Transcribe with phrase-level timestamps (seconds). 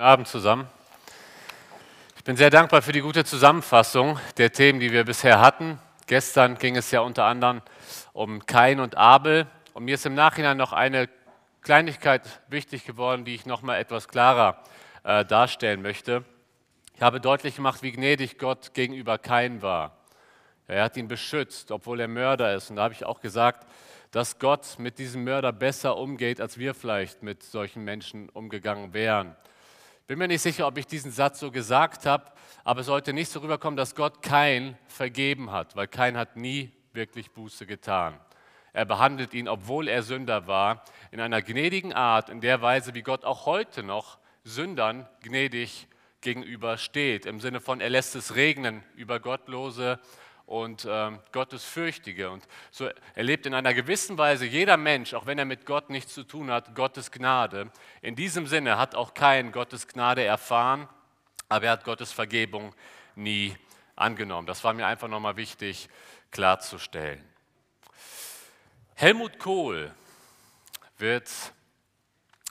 [0.00, 0.66] Guten Abend zusammen.
[2.16, 5.78] Ich bin sehr dankbar für die gute Zusammenfassung der Themen, die wir bisher hatten.
[6.06, 7.60] Gestern ging es ja unter anderem
[8.14, 9.46] um Kain und Abel.
[9.74, 11.10] Und mir ist im Nachhinein noch eine
[11.60, 14.62] Kleinigkeit wichtig geworden, die ich noch mal etwas klarer
[15.04, 16.24] äh, darstellen möchte.
[16.94, 19.98] Ich habe deutlich gemacht, wie gnädig Gott gegenüber Kain war.
[20.66, 22.70] Er hat ihn beschützt, obwohl er Mörder ist.
[22.70, 23.66] Und da habe ich auch gesagt,
[24.12, 29.36] dass Gott mit diesem Mörder besser umgeht, als wir vielleicht mit solchen Menschen umgegangen wären.
[30.10, 32.32] Bin mir nicht sicher, ob ich diesen Satz so gesagt habe,
[32.64, 36.72] aber es sollte nicht so rüberkommen, dass Gott kein vergeben hat, weil kein hat nie
[36.92, 38.18] wirklich Buße getan.
[38.72, 43.02] Er behandelt ihn, obwohl er Sünder war, in einer gnädigen Art, in der Weise, wie
[43.02, 45.86] Gott auch heute noch Sündern gnädig
[46.22, 47.24] gegenübersteht.
[47.24, 50.00] Im Sinne von, er lässt es regnen über Gottlose
[50.50, 52.28] und äh, Gottesfürchtige.
[52.28, 56.12] Und so erlebt in einer gewissen Weise jeder Mensch, auch wenn er mit Gott nichts
[56.12, 57.70] zu tun hat, Gottes Gnade.
[58.02, 60.88] In diesem Sinne hat auch kein Gottes Gnade erfahren,
[61.48, 62.74] aber er hat Gottes Vergebung
[63.14, 63.56] nie
[63.94, 64.48] angenommen.
[64.48, 65.88] Das war mir einfach nochmal wichtig
[66.32, 67.24] klarzustellen.
[68.96, 69.94] Helmut Kohl
[70.98, 71.30] wird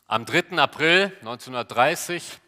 [0.08, 0.58] am 3.
[0.58, 2.40] April 1930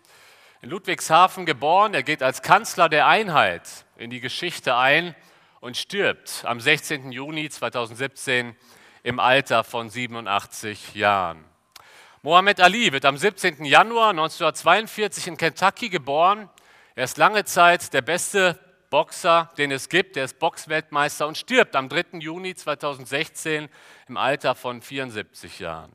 [0.61, 1.93] in Ludwigshafen geboren.
[1.93, 5.13] Er geht als Kanzler der Einheit in die Geschichte ein
[5.61, 7.11] und stirbt am 16.
[7.11, 8.55] Juni 2017
[9.03, 11.45] im Alter von 87 Jahren.
[12.23, 13.63] Mohammed Ali wird am 17.
[13.63, 16.49] Januar 1942 in Kentucky geboren.
[16.95, 18.59] Er ist lange Zeit der beste
[18.89, 20.17] Boxer, den es gibt.
[20.17, 22.19] Er ist Boxweltmeister und stirbt am 3.
[22.19, 23.69] Juni 2016
[24.07, 25.93] im Alter von 74 Jahren.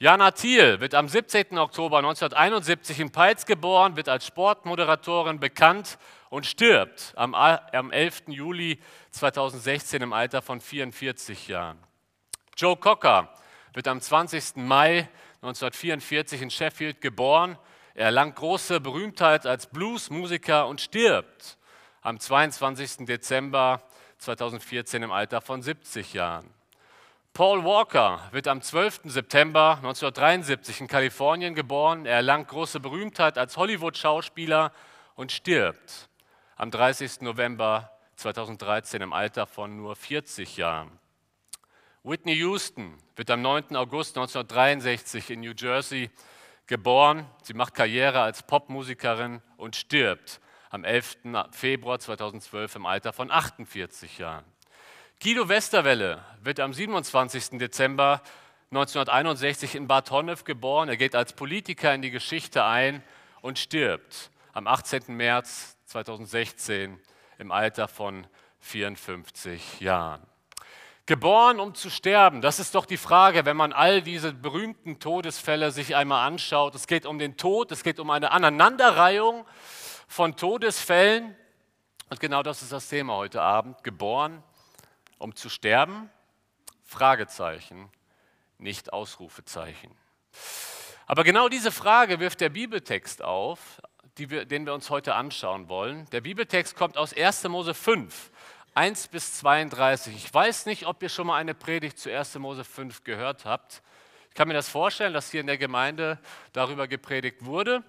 [0.00, 1.56] Jana Thiel wird am 17.
[1.58, 5.98] Oktober 1971 in Peitz geboren, wird als Sportmoderatorin bekannt
[6.30, 8.24] und stirbt am, 11.
[8.28, 11.78] Juli 2016 im Alter von 44 Jahren.
[12.56, 13.32] Joe Cocker
[13.72, 14.56] wird am 20.
[14.56, 15.08] Mai
[15.42, 17.56] 1944 in Sheffield geboren.
[17.94, 21.56] Er erlangt große Berühmtheit als Bluesmusiker und stirbt
[22.02, 23.06] am 22.
[23.06, 23.82] Dezember
[24.18, 26.52] 2014 im Alter von 70 Jahren.
[27.32, 29.02] Paul Walker wird am 12.
[29.04, 32.04] September 1973 in Kalifornien geboren.
[32.04, 34.72] Er erlangt große Berühmtheit als Hollywood-Schauspieler
[35.14, 36.08] und stirbt
[36.58, 37.20] am 30.
[37.20, 40.90] November 2013 im Alter von nur 40 Jahren.
[42.02, 43.76] Whitney Houston wird am 9.
[43.76, 46.10] August 1963 in New Jersey
[46.66, 47.26] geboren.
[47.42, 51.18] Sie macht Karriere als Popmusikerin und stirbt am 11.
[51.52, 54.44] Februar 2012 im Alter von 48 Jahren.
[55.22, 57.58] Guido Westerwelle wird am 27.
[57.58, 58.20] Dezember
[58.70, 60.88] 1961 in Bad Honnef geboren.
[60.88, 63.04] Er geht als Politiker in die Geschichte ein
[63.42, 65.04] und stirbt am 18.
[65.16, 67.00] März 2016
[67.38, 68.26] im Alter von
[68.60, 70.20] 54 Jahren.
[71.06, 75.70] Geboren, um zu sterben, das ist doch die Frage, wenn man all diese berühmten Todesfälle
[75.70, 76.74] sich einmal anschaut.
[76.74, 79.46] Es geht um den Tod, es geht um eine Aneinanderreihung
[80.06, 81.34] von Todesfällen.
[82.10, 83.82] Und genau das ist das Thema heute Abend.
[83.82, 84.42] Geboren,
[85.16, 86.10] um zu sterben?
[86.84, 87.88] Fragezeichen,
[88.58, 89.96] nicht Ausrufezeichen.
[91.06, 93.80] Aber genau diese Frage wirft der Bibeltext auf,
[94.18, 96.06] wir, den wir uns heute anschauen wollen.
[96.10, 97.44] Der Bibeltext kommt aus 1.
[97.44, 98.30] Mose 5,
[98.74, 100.14] 1 bis 32.
[100.14, 102.36] Ich weiß nicht, ob ihr schon mal eine Predigt zu 1.
[102.38, 103.82] Mose 5 gehört habt.
[104.28, 106.18] Ich kann mir das vorstellen, dass hier in der Gemeinde
[106.52, 107.82] darüber gepredigt wurde,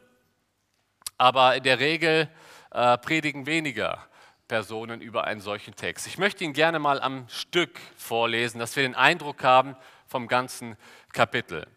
[1.17, 2.29] aber in der Regel
[2.71, 4.07] äh, predigen weniger
[4.47, 6.07] Personen über einen solchen Text.
[6.07, 9.75] Ich möchte ihn gerne mal am Stück vorlesen, dass wir den Eindruck haben
[10.07, 10.75] vom ganzen
[11.13, 11.67] Kapitel.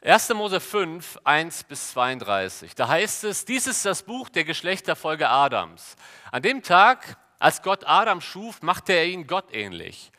[0.00, 0.32] 1.
[0.34, 2.76] Mose 5, 1 bis 32.
[2.76, 5.96] Da heißt es, dies ist das Buch der Geschlechterfolge Adams.
[6.30, 10.12] An dem Tag, als Gott Adam schuf, machte er ihn gottähnlich.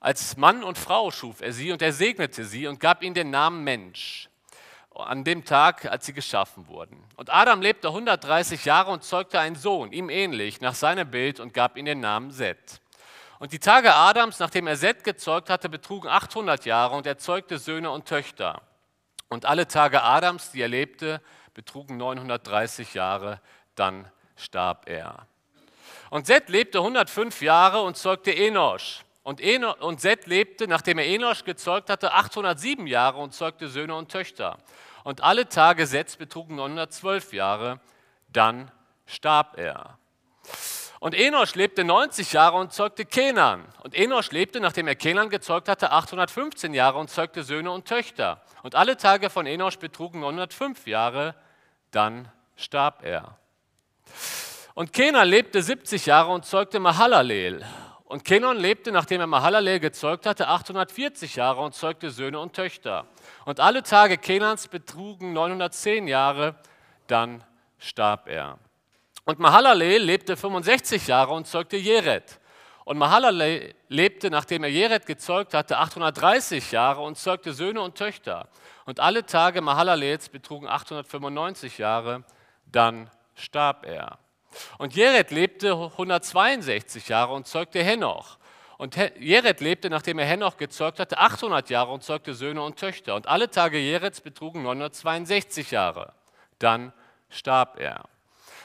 [0.00, 3.28] Als Mann und Frau schuf er sie und er segnete sie und gab ihnen den
[3.28, 4.30] Namen Mensch.
[4.94, 7.04] An dem Tag, als sie geschaffen wurden.
[7.16, 11.52] Und Adam lebte 130 Jahre und zeugte einen Sohn, ihm ähnlich, nach seinem Bild und
[11.52, 12.80] gab ihm den Namen Seth.
[13.38, 17.58] Und die Tage Adams, nachdem er Seth gezeugt hatte, betrugen 800 Jahre und er zeugte
[17.58, 18.62] Söhne und Töchter.
[19.34, 21.20] Und alle Tage Adams, die er lebte,
[21.54, 23.40] betrugen 930 Jahre,
[23.74, 25.26] dann starb er.
[26.08, 29.04] Und Seth lebte 105 Jahre und zeugte Enosch.
[29.24, 33.96] Und, Eno und Seth lebte, nachdem er Enosch gezeugt hatte, 807 Jahre und zeugte Söhne
[33.96, 34.56] und Töchter.
[35.02, 37.80] Und alle Tage Seths betrugen 912 Jahre,
[38.28, 38.70] dann
[39.04, 39.98] starb er.
[41.04, 43.66] Und Enosch lebte 90 Jahre und zeugte Kenan.
[43.82, 48.40] Und Enosch lebte, nachdem er Kenan gezeugt hatte, 815 Jahre und zeugte Söhne und Töchter.
[48.62, 51.34] Und alle Tage von Enosch betrugen 905 Jahre,
[51.90, 53.36] dann starb er.
[54.72, 57.66] Und Kenan lebte 70 Jahre und zeugte Mahalalel.
[58.04, 63.04] Und Kenan lebte, nachdem er Mahalalel gezeugt hatte, 840 Jahre und zeugte Söhne und Töchter.
[63.44, 66.54] Und alle Tage Kenans betrugen 910 Jahre,
[67.08, 67.44] dann
[67.76, 68.58] starb er.
[69.24, 72.40] Und Mahalalel lebte 65 Jahre und zeugte Jered.
[72.84, 78.48] Und Mahalalel lebte, nachdem er Jered gezeugt hatte, 830 Jahre und zeugte Söhne und Töchter.
[78.84, 82.24] Und alle Tage Mahalalels betrugen 895 Jahre,
[82.70, 84.18] dann starb er.
[84.76, 88.36] Und Jered lebte 162 Jahre und zeugte Henoch.
[88.76, 93.14] Und Jered lebte, nachdem er Henoch gezeugt hatte, 800 Jahre und zeugte Söhne und Töchter.
[93.14, 96.12] Und alle Tage Jereds betrugen 962 Jahre.
[96.58, 96.92] Dann
[97.30, 98.04] starb er.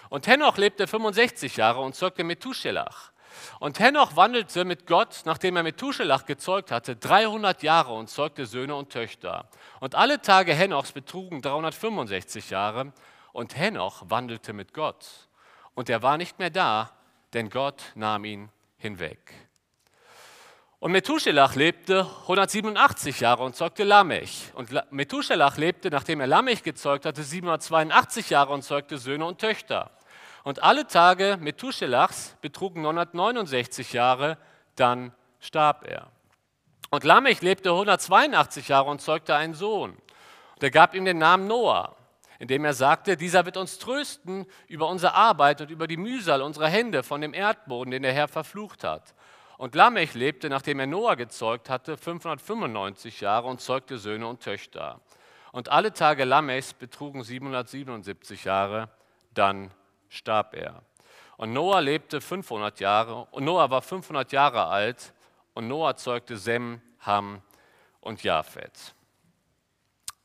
[0.10, 3.12] Und Henoch lebte 65 Jahre und zeugte Methuselach.
[3.60, 8.76] Und Henoch wandelte mit Gott, nachdem er Methuselach gezeugt hatte, 300 Jahre und zeugte Söhne
[8.76, 9.50] und Töchter.
[9.80, 12.92] Und alle Tage Henochs betrugen 365 Jahre.
[13.32, 15.06] Und Henoch wandelte mit Gott.
[15.76, 16.92] Und er war nicht mehr da,
[17.34, 19.34] denn Gott nahm ihn hinweg.
[20.80, 24.52] Und Methuselach lebte 187 Jahre und zeugte Lamech.
[24.56, 29.92] Und Methuselach lebte, nachdem er Lamech gezeugt hatte, 782 Jahre und zeugte Söhne und Töchter.
[30.50, 34.40] Und alle Tage Methuselachs betrugen 969 Jahre,
[34.76, 36.08] dann starb er.
[36.90, 39.92] Und Lamech lebte 182 Jahre und zeugte einen Sohn.
[39.92, 41.96] Und er gab ihm den Namen Noah,
[42.40, 46.68] indem er sagte, dieser wird uns trösten über unsere Arbeit und über die Mühsal unserer
[46.68, 49.14] Hände von dem Erdboden, den der Herr verflucht hat.
[49.60, 55.00] Und Lamech lebte, nachdem er Noah gezeugt hatte, 595 Jahre und zeugte Söhne und Töchter.
[55.52, 58.90] Und alle Tage Lamechs betrugen 777 Jahre,
[59.36, 59.70] dann
[60.10, 60.84] starb er.
[61.38, 65.14] Und Noah lebte 500 Jahre, und Noah war 500 Jahre alt,
[65.54, 67.42] und Noah zeugte Sem, Ham
[68.02, 68.94] und Japhet.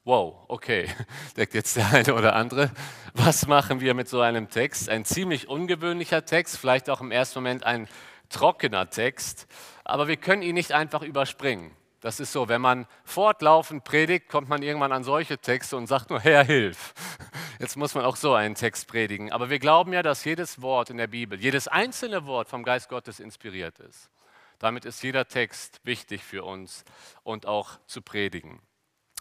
[0.05, 0.89] Wow, okay,
[1.37, 2.71] denkt jetzt der eine oder andere.
[3.15, 4.89] Was machen wir mit so einem Text?
[4.89, 7.89] Ein ziemlich ungewöhnlicher Text, vielleicht auch im ersten Moment ein
[8.29, 9.47] trockener Text,
[9.85, 11.71] aber wir können ihn nicht einfach überspringen.
[12.05, 16.11] Das ist so, wenn man fortlaufend predigt, kommt man irgendwann an solche Texte und sagt
[16.11, 16.93] nur, Herr, hilf.
[17.59, 19.33] Jetzt muss man auch so einen Text predigen.
[19.33, 22.91] Aber wir glauben ja, dass jedes Wort in der Bibel, jedes einzelne Wort vom Geist
[22.91, 24.11] Gottes inspiriert ist.
[24.59, 26.85] Damit ist jeder Text wichtig für uns
[27.23, 28.61] und auch zu predigen.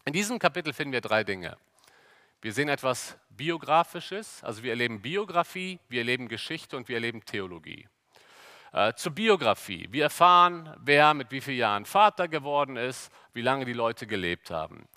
[0.04, 1.56] In diesem Kapitel finden wir drei Dinge.
[2.42, 7.88] Wir sehen etwas Biografisches, also wir erleben Biografie, wir erleben Geschichte und wir erleben Theologie.
[8.74, 9.88] Äh, zur Biografie.
[9.92, 14.50] Wir erfahren, wer mit wie vielen Jahren Vater geworden ist, wie lange die Leute gelebt
[14.50, 14.88] haben.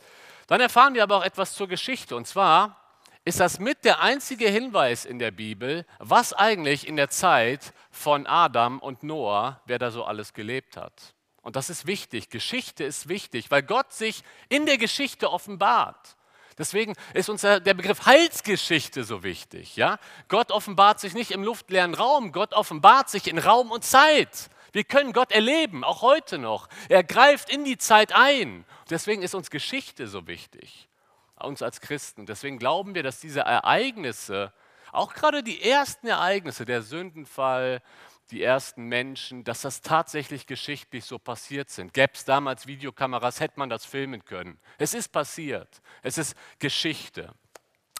[0.46, 2.16] Dann erfahren wir aber auch etwas zur Geschichte.
[2.16, 2.80] Und zwar
[3.26, 8.26] ist das mit der einzige Hinweis in der Bibel, was eigentlich in der Zeit von
[8.26, 11.14] Adam und Noah, wer da so alles gelebt hat.
[11.42, 12.30] Und das ist wichtig.
[12.30, 16.15] Geschichte ist wichtig, weil Gott sich in der Geschichte offenbart.
[16.58, 19.76] Deswegen ist uns der Begriff Heilsgeschichte so wichtig.
[19.76, 19.98] Ja?
[20.28, 24.48] Gott offenbart sich nicht im luftleeren Raum, Gott offenbart sich in Raum und Zeit.
[24.72, 26.68] Wir können Gott erleben, auch heute noch.
[26.88, 28.64] Er greift in die Zeit ein.
[28.90, 30.88] Deswegen ist uns Geschichte so wichtig,
[31.36, 32.26] uns als Christen.
[32.26, 34.52] Deswegen glauben wir, dass diese Ereignisse,
[34.92, 37.82] auch gerade die ersten Ereignisse, der Sündenfall,
[38.30, 41.94] die ersten Menschen, dass das tatsächlich geschichtlich so passiert sind.
[41.94, 44.58] Gäbe es damals Videokameras, hätte man das filmen können.
[44.78, 45.80] Es ist passiert.
[46.02, 47.32] Es ist Geschichte.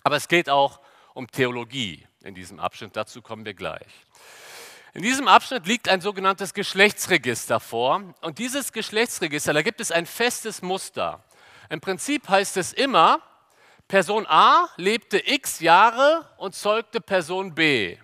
[0.02, 0.80] Aber es geht auch
[1.14, 2.96] um Theologie in diesem Abschnitt.
[2.96, 3.86] Dazu kommen wir gleich.
[4.94, 8.14] In diesem Abschnitt liegt ein sogenanntes Geschlechtsregister vor.
[8.22, 11.22] Und dieses Geschlechtsregister, da gibt es ein festes Muster.
[11.68, 13.20] Im Prinzip heißt es immer,
[13.88, 17.98] Person A lebte x Jahre und zeugte Person B.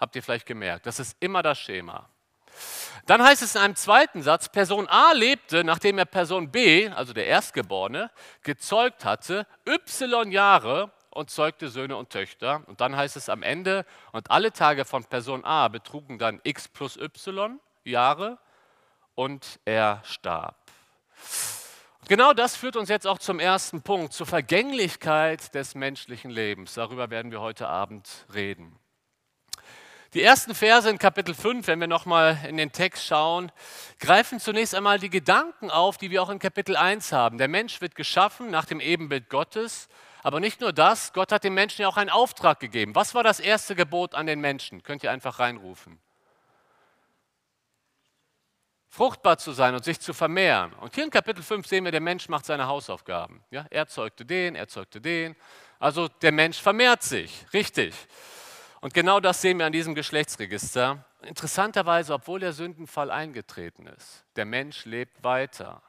[0.00, 0.86] Habt ihr vielleicht gemerkt?
[0.86, 2.08] Das ist immer das Schema.
[3.06, 7.12] Dann heißt es in einem zweiten Satz, Person A lebte, nachdem er Person B, also
[7.12, 8.10] der Erstgeborene,
[8.42, 12.62] gezeugt hatte, y Jahre und zeugte Söhne und Töchter.
[12.66, 16.68] Und dann heißt es am Ende, und alle Tage von Person A betrugen dann x
[16.68, 18.38] plus y Jahre
[19.14, 20.56] und er starb.
[22.08, 26.74] Genau das führt uns jetzt auch zum ersten Punkt, zur Vergänglichkeit des menschlichen Lebens.
[26.74, 28.78] Darüber werden wir heute Abend reden.
[30.12, 33.52] Die ersten Verse in Kapitel 5, wenn wir nochmal in den Text schauen,
[34.00, 37.38] greifen zunächst einmal die Gedanken auf, die wir auch in Kapitel 1 haben.
[37.38, 39.88] Der Mensch wird geschaffen nach dem Ebenbild Gottes.
[40.24, 42.96] Aber nicht nur das, Gott hat dem Menschen ja auch einen Auftrag gegeben.
[42.96, 44.82] Was war das erste Gebot an den Menschen?
[44.82, 46.00] Könnt ihr einfach reinrufen.
[48.88, 50.72] Fruchtbar zu sein und sich zu vermehren.
[50.72, 53.44] Und hier in Kapitel 5 sehen wir, der Mensch macht seine Hausaufgaben.
[53.52, 55.36] Ja, er zeugte den, er zeugte den.
[55.78, 57.94] Also der Mensch vermehrt sich, richtig.
[58.80, 61.04] Und genau das sehen wir an diesem Geschlechtsregister.
[61.22, 65.82] Interessanterweise, obwohl der Sündenfall eingetreten ist, der Mensch lebt weiter.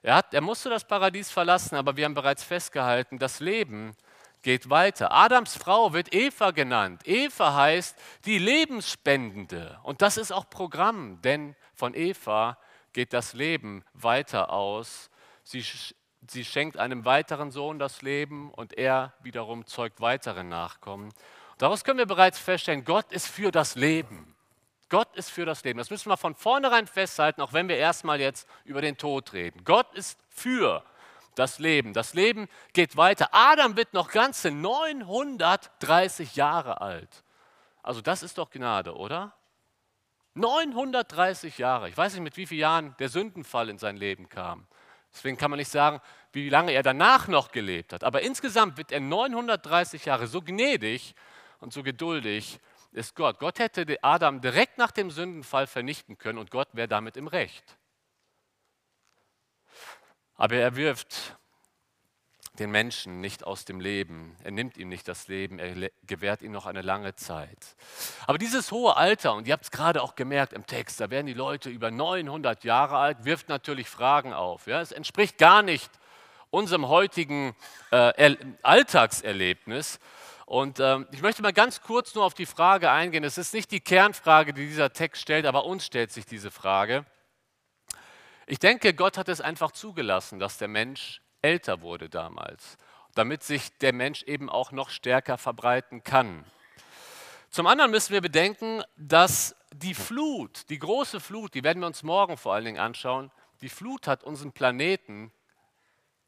[0.00, 3.94] Er, hat, er musste das Paradies verlassen, aber wir haben bereits festgehalten, das Leben
[4.40, 5.12] geht weiter.
[5.12, 7.02] Adams Frau wird Eva genannt.
[7.04, 9.78] Eva heißt die Lebensspendende.
[9.82, 12.56] Und das ist auch Programm, denn von Eva
[12.94, 15.10] geht das Leben weiter aus.
[15.42, 15.64] Sie
[16.26, 21.12] sie schenkt einem weiteren Sohn das Leben und er wiederum zeugt weitere Nachkommen.
[21.58, 24.34] Daraus können wir bereits feststellen, Gott ist für das Leben.
[24.88, 25.78] Gott ist für das Leben.
[25.78, 29.64] Das müssen wir von vornherein festhalten, auch wenn wir erstmal jetzt über den Tod reden.
[29.64, 30.82] Gott ist für
[31.34, 31.92] das Leben.
[31.92, 33.28] Das Leben geht weiter.
[33.32, 37.22] Adam wird noch ganze 930 Jahre alt.
[37.82, 39.34] Also das ist doch Gnade, oder?
[40.34, 41.88] 930 Jahre.
[41.88, 44.66] Ich weiß nicht, mit wie vielen Jahren der Sündenfall in sein Leben kam.
[45.12, 46.00] Deswegen kann man nicht sagen,
[46.32, 48.04] wie lange er danach noch gelebt hat.
[48.04, 51.14] Aber insgesamt wird er 930 Jahre so gnädig
[51.60, 52.58] und so geduldig
[52.92, 53.38] ist Gott.
[53.38, 57.78] Gott hätte Adam direkt nach dem Sündenfall vernichten können und Gott wäre damit im Recht.
[60.36, 61.36] Aber er wirft
[62.58, 64.36] den Menschen nicht aus dem Leben.
[64.42, 67.76] Er nimmt ihm nicht das Leben, er gewährt ihm noch eine lange Zeit.
[68.26, 71.26] Aber dieses hohe Alter, und ihr habt es gerade auch gemerkt im Text, da werden
[71.26, 74.66] die Leute über 900 Jahre alt, wirft natürlich Fragen auf.
[74.66, 74.80] Ja?
[74.80, 75.90] Es entspricht gar nicht
[76.50, 77.54] unserem heutigen
[77.90, 80.00] äh, Alltagserlebnis.
[80.48, 83.22] Und äh, ich möchte mal ganz kurz nur auf die Frage eingehen.
[83.22, 87.04] Es ist nicht die Kernfrage, die dieser Text stellt, aber uns stellt sich diese Frage.
[88.46, 92.78] Ich denke, Gott hat es einfach zugelassen, dass der Mensch älter wurde damals,
[93.14, 96.46] damit sich der Mensch eben auch noch stärker verbreiten kann.
[97.50, 102.02] Zum anderen müssen wir bedenken, dass die Flut, die große Flut, die werden wir uns
[102.02, 105.30] morgen vor allen Dingen anschauen, die Flut hat unseren Planeten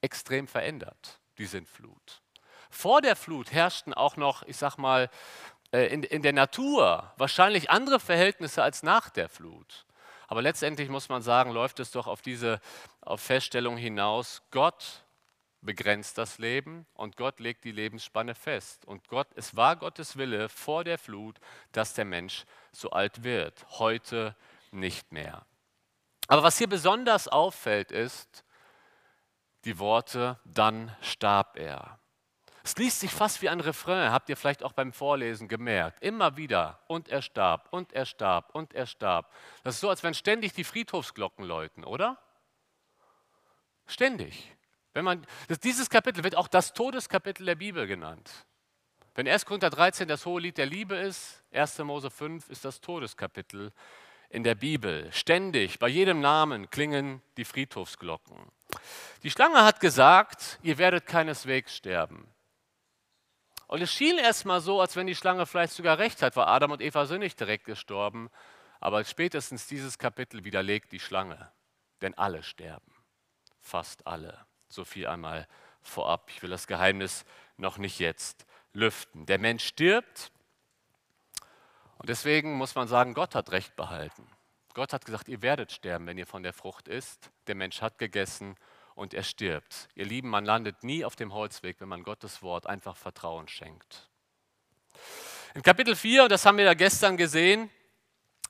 [0.02, 2.20] extrem verändert, die Sintflut.
[2.70, 5.10] Vor der Flut herrschten auch noch, ich sag mal,
[5.72, 9.86] äh, in, in der Natur wahrscheinlich andere Verhältnisse als nach der Flut.
[10.28, 12.60] Aber letztendlich muss man sagen, läuft es doch auf diese
[13.00, 15.04] auf Feststellung hinaus, Gott
[15.62, 18.84] begrenzt das Leben und Gott legt die Lebensspanne fest.
[18.86, 21.38] Und Gott, es war Gottes Wille vor der Flut,
[21.72, 23.66] dass der Mensch so alt wird.
[23.78, 24.34] Heute
[24.70, 25.44] nicht mehr.
[26.28, 28.44] Aber was hier besonders auffällt, ist
[29.64, 31.98] die Worte, dann starb er.
[32.62, 36.02] Es liest sich fast wie ein Refrain, habt ihr vielleicht auch beim Vorlesen gemerkt.
[36.02, 36.80] Immer wieder.
[36.88, 39.32] Und er starb, und er starb, und er starb.
[39.62, 42.18] Das ist so, als wenn ständig die Friedhofsglocken läuten, oder?
[43.86, 44.54] Ständig.
[44.92, 45.26] Wenn man,
[45.62, 48.30] dieses Kapitel wird auch das Todeskapitel der Bibel genannt.
[49.14, 49.44] Wenn 1.
[49.46, 51.78] Korinther 13 das hohe Lied der Liebe ist, 1.
[51.80, 53.72] Mose 5 ist das Todeskapitel
[54.28, 55.12] in der Bibel.
[55.12, 58.36] Ständig, bei jedem Namen klingen die Friedhofsglocken.
[59.22, 62.26] Die Schlange hat gesagt, ihr werdet keineswegs sterben.
[63.70, 66.72] Und es schien erstmal so, als wenn die Schlange vielleicht sogar recht hat, weil Adam
[66.72, 68.28] und Eva sind nicht direkt gestorben.
[68.80, 71.52] Aber spätestens dieses Kapitel widerlegt die Schlange.
[72.02, 72.92] Denn alle sterben.
[73.60, 74.44] Fast alle.
[74.68, 75.46] So viel einmal
[75.82, 76.30] vorab.
[76.30, 77.24] Ich will das Geheimnis
[77.58, 79.24] noch nicht jetzt lüften.
[79.26, 80.32] Der Mensch stirbt.
[81.98, 84.26] Und deswegen muss man sagen, Gott hat Recht behalten.
[84.74, 87.30] Gott hat gesagt, ihr werdet sterben, wenn ihr von der Frucht isst.
[87.46, 88.56] Der Mensch hat gegessen
[89.00, 89.88] und er stirbt.
[89.94, 94.10] Ihr Lieben, man landet nie auf dem Holzweg, wenn man Gottes Wort einfach Vertrauen schenkt.
[95.54, 97.70] In Kapitel 4, das haben wir ja gestern gesehen,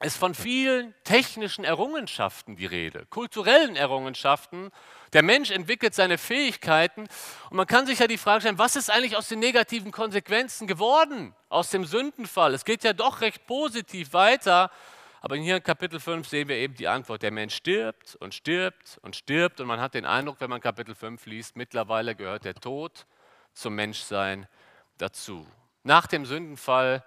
[0.02, 4.70] ist von vielen technischen Errungenschaften die Rede, kulturellen Errungenschaften.
[5.12, 7.06] Der Mensch entwickelt seine Fähigkeiten
[7.50, 10.66] und man kann sich ja die Frage stellen, was ist eigentlich aus den negativen Konsequenzen
[10.66, 12.54] geworden, aus dem Sündenfall?
[12.54, 14.72] Es geht ja doch recht positiv weiter.
[15.20, 17.22] Aber hier in Kapitel 5 sehen wir eben die Antwort.
[17.22, 20.94] Der Mensch stirbt und stirbt und stirbt und man hat den Eindruck, wenn man Kapitel
[20.94, 23.06] 5 liest, mittlerweile gehört der Tod
[23.52, 24.46] zum Menschsein
[24.96, 25.46] dazu.
[25.82, 27.04] Nach dem Sündenfall,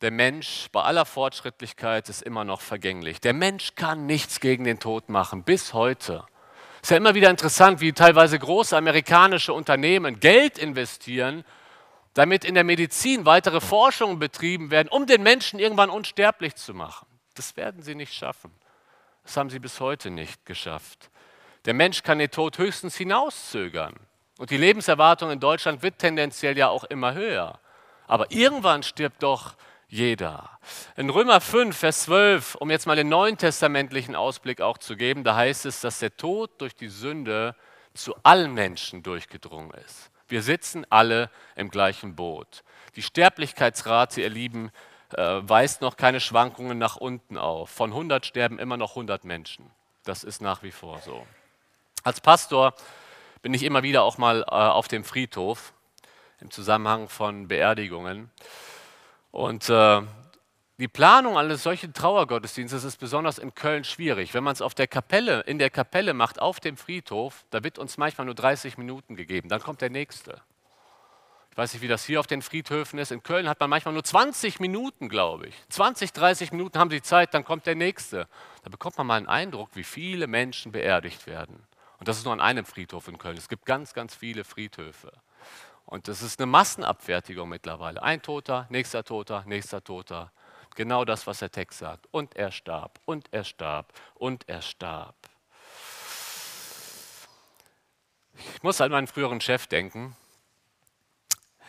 [0.00, 3.20] der Mensch bei aller Fortschrittlichkeit ist immer noch vergänglich.
[3.20, 6.24] Der Mensch kann nichts gegen den Tod machen, bis heute.
[6.76, 11.44] Es ist ja immer wieder interessant, wie teilweise große amerikanische Unternehmen Geld investieren,
[12.14, 17.06] damit in der Medizin weitere Forschungen betrieben werden, um den Menschen irgendwann unsterblich zu machen.
[17.34, 18.50] Das werden sie nicht schaffen.
[19.22, 21.10] Das haben sie bis heute nicht geschafft.
[21.64, 23.94] Der Mensch kann den Tod höchstens hinauszögern.
[24.38, 27.60] Und die Lebenserwartung in Deutschland wird tendenziell ja auch immer höher.
[28.06, 29.54] Aber irgendwann stirbt doch
[29.88, 30.58] jeder.
[30.96, 35.24] In Römer 5, Vers 12, um jetzt mal den neuen testamentlichen Ausblick auch zu geben,
[35.24, 37.54] da heißt es, dass der Tod durch die Sünde
[37.94, 40.10] zu allen Menschen durchgedrungen ist.
[40.28, 42.62] Wir sitzen alle im gleichen Boot.
[42.96, 44.70] Die Sterblichkeitsrate, ihr Lieben,
[45.14, 47.70] äh, weist noch keine Schwankungen nach unten auf.
[47.70, 49.70] Von 100 sterben immer noch 100 Menschen.
[50.04, 51.26] Das ist nach wie vor so.
[52.04, 52.74] Als Pastor
[53.42, 55.72] bin ich immer wieder auch mal äh, auf dem Friedhof
[56.40, 58.30] im Zusammenhang von Beerdigungen.
[59.30, 60.02] Und äh,
[60.78, 64.32] die Planung eines solchen Trauergottesdienstes ist besonders in Köln schwierig.
[64.32, 67.80] Wenn man es auf der Kapelle, in der Kapelle macht, auf dem Friedhof, da wird
[67.80, 69.48] uns manchmal nur 30 Minuten gegeben.
[69.48, 70.40] Dann kommt der nächste.
[71.50, 73.10] Ich weiß nicht, wie das hier auf den Friedhöfen ist.
[73.10, 75.54] In Köln hat man manchmal nur 20 Minuten, glaube ich.
[75.70, 78.28] 20, 30 Minuten haben sie Zeit, dann kommt der nächste.
[78.62, 81.66] Da bekommt man mal einen Eindruck, wie viele Menschen beerdigt werden.
[81.98, 83.36] Und das ist nur an einem Friedhof in Köln.
[83.36, 85.10] Es gibt ganz, ganz viele Friedhöfe.
[85.86, 88.00] Und das ist eine Massenabfertigung mittlerweile.
[88.00, 90.30] Ein Toter, nächster Toter, nächster Toter.
[90.78, 92.06] Genau das, was der Text sagt.
[92.12, 95.16] Und er starb, und er starb, und er starb.
[98.54, 100.16] Ich muss an meinen früheren Chef denken.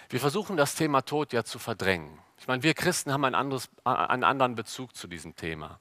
[0.10, 2.20] Wir versuchen das Thema Tod ja zu verdrängen.
[2.38, 5.80] Ich meine, wir Christen haben ein anderes, einen anderen Bezug zu diesem Thema.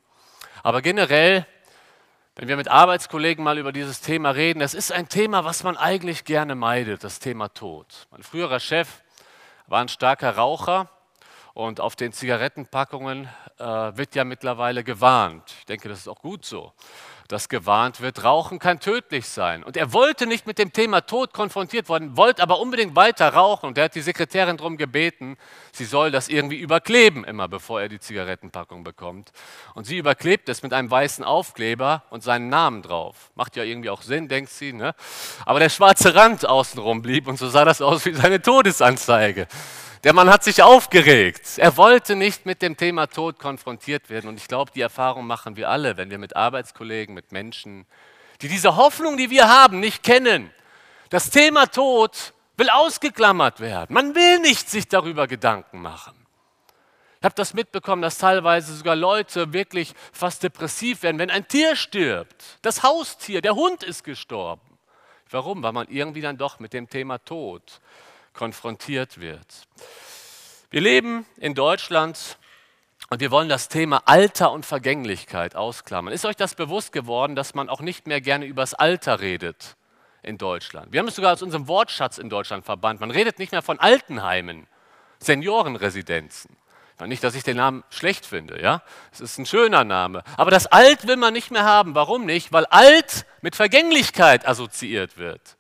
[0.63, 1.47] Aber generell,
[2.35, 5.77] wenn wir mit Arbeitskollegen mal über dieses Thema reden, das ist ein Thema, was man
[5.77, 8.07] eigentlich gerne meidet, das Thema Tod.
[8.11, 9.03] Mein früherer Chef
[9.67, 10.89] war ein starker Raucher
[11.59, 15.43] und auf den Zigarettenpackungen äh, wird ja mittlerweile gewarnt.
[15.59, 16.73] Ich denke, das ist auch gut so
[17.31, 19.63] dass gewarnt wird, Rauchen kann tödlich sein.
[19.63, 23.67] Und er wollte nicht mit dem Thema Tod konfrontiert werden, wollte aber unbedingt weiter rauchen.
[23.67, 25.37] Und er hat die Sekretärin darum gebeten,
[25.71, 29.33] sie soll das irgendwie überkleben, immer bevor er die Zigarettenpackung bekommt.
[29.75, 33.31] Und sie überklebt es mit einem weißen Aufkleber und seinen Namen drauf.
[33.35, 34.73] Macht ja irgendwie auch Sinn, denkt sie.
[34.73, 34.95] Ne?
[35.45, 39.49] Aber der schwarze Rand außenrum blieb und so sah das aus wie seine Todesanzeige.
[40.05, 41.59] Der Mann hat sich aufgeregt.
[41.59, 44.29] Er wollte nicht mit dem Thema Tod konfrontiert werden.
[44.29, 47.85] Und ich glaube, die Erfahrung machen wir alle, wenn wir mit Arbeitskollegen, mit Menschen,
[48.41, 50.53] die diese Hoffnung, die wir haben, nicht kennen.
[51.11, 53.93] Das Thema Tod will ausgeklammert werden.
[53.93, 56.15] Man will nicht sich darüber Gedanken machen.
[57.19, 61.75] Ich habe das mitbekommen, dass teilweise sogar Leute wirklich fast depressiv werden, wenn ein Tier
[61.75, 62.59] stirbt.
[62.63, 64.79] Das Haustier, der Hund ist gestorben.
[65.31, 65.61] Warum?
[65.65, 67.81] Weil man irgendwie dann doch mit dem Thema Tod
[68.39, 69.67] konfrontiert wird.
[70.71, 72.39] Wir leben in Deutschland
[73.11, 76.15] und wir wollen das Thema Alter und Vergänglichkeit ausklammern.
[76.15, 79.77] Ist euch das bewusst geworden, dass man auch nicht mehr gerne über das Alter redet
[80.23, 80.93] in Deutschland?
[80.93, 83.01] Wir haben es sogar aus unserem Wortschatz in Deutschland verbannt.
[83.01, 84.69] Man redet nicht mehr von Altenheimen,
[85.19, 86.57] Seniorenresidenzen.
[87.07, 88.83] Nicht, dass ich den Namen schlecht finde, ja?
[89.13, 90.23] Es ist ein schöner Name.
[90.37, 91.97] Aber das Alt will man nicht mehr haben.
[91.97, 92.53] Warum nicht?
[92.53, 95.58] Weil Alt mit Vergänglichkeit assoziiert wird.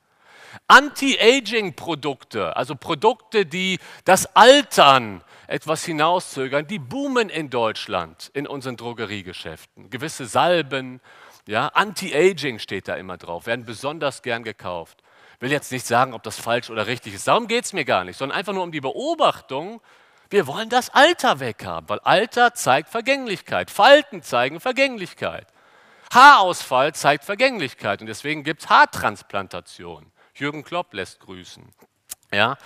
[0.66, 9.90] Anti-Aging-Produkte, also Produkte, die das Altern etwas hinauszögern, die boomen in Deutschland in unseren Drogeriegeschäften.
[9.90, 11.00] Gewisse Salben,
[11.46, 15.02] ja, Anti-Aging steht da immer drauf, werden besonders gern gekauft.
[15.36, 17.84] Ich will jetzt nicht sagen, ob das falsch oder richtig ist, darum geht es mir
[17.84, 19.80] gar nicht, sondern einfach nur um die Beobachtung,
[20.30, 25.46] wir wollen das Alter weghaben, weil Alter zeigt Vergänglichkeit, Falten zeigen Vergänglichkeit.
[26.12, 30.10] Haarausfall zeigt Vergänglichkeit und deswegen gibt es Haartransplantation.
[30.40, 31.64] Jürgen Klopp lässt grüßen.
[32.32, 32.56] Ja?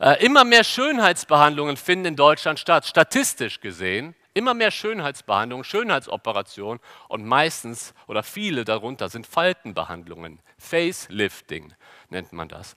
[0.00, 4.14] Äh, immer mehr Schönheitsbehandlungen finden in Deutschland statt, statistisch gesehen.
[4.32, 10.38] Immer mehr Schönheitsbehandlungen, Schönheitsoperationen und meistens oder viele darunter sind Faltenbehandlungen.
[10.56, 11.74] Facelifting
[12.10, 12.76] nennt man das.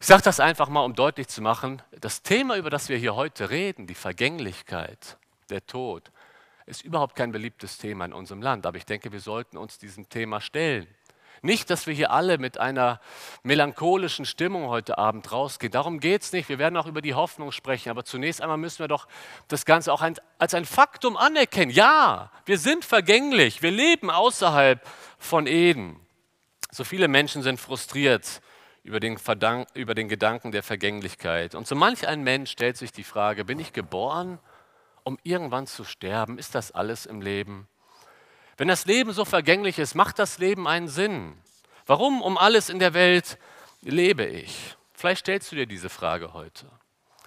[0.00, 3.14] Ich sage das einfach mal, um deutlich zu machen, das Thema, über das wir hier
[3.14, 5.18] heute reden, die Vergänglichkeit,
[5.50, 6.10] der Tod,
[6.66, 8.66] ist überhaupt kein beliebtes Thema in unserem Land.
[8.66, 10.88] Aber ich denke, wir sollten uns diesem Thema stellen.
[11.44, 13.00] Nicht, dass wir hier alle mit einer
[13.42, 15.72] melancholischen Stimmung heute Abend rausgehen.
[15.72, 16.48] Darum geht es nicht.
[16.48, 17.90] Wir werden auch über die Hoffnung sprechen.
[17.90, 19.08] Aber zunächst einmal müssen wir doch
[19.48, 20.02] das Ganze auch
[20.38, 21.72] als ein Faktum anerkennen.
[21.72, 23.60] Ja, wir sind vergänglich.
[23.60, 24.80] Wir leben außerhalb
[25.18, 25.98] von Eden.
[26.70, 28.40] So viele Menschen sind frustriert
[28.84, 31.56] über den, Verdank über den Gedanken der Vergänglichkeit.
[31.56, 34.38] Und so manch ein Mensch stellt sich die Frage, bin ich geboren,
[35.02, 36.38] um irgendwann zu sterben?
[36.38, 37.66] Ist das alles im Leben?
[38.56, 41.36] Wenn das Leben so vergänglich ist, macht das Leben einen Sinn.
[41.86, 43.38] Warum um alles in der Welt
[43.80, 44.76] lebe ich?
[44.94, 46.70] Vielleicht stellst du dir diese Frage heute.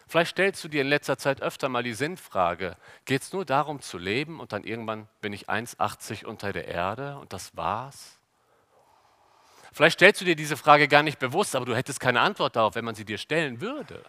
[0.08, 3.82] Vielleicht stellst du dir in letzter Zeit öfter mal die Sinnfrage, geht es nur darum
[3.82, 8.20] zu leben und dann irgendwann bin ich 1,80 unter der Erde und das war's?
[9.74, 12.76] Vielleicht stellst du dir diese Frage gar nicht bewusst, aber du hättest keine Antwort darauf,
[12.76, 14.06] wenn man sie dir stellen würde.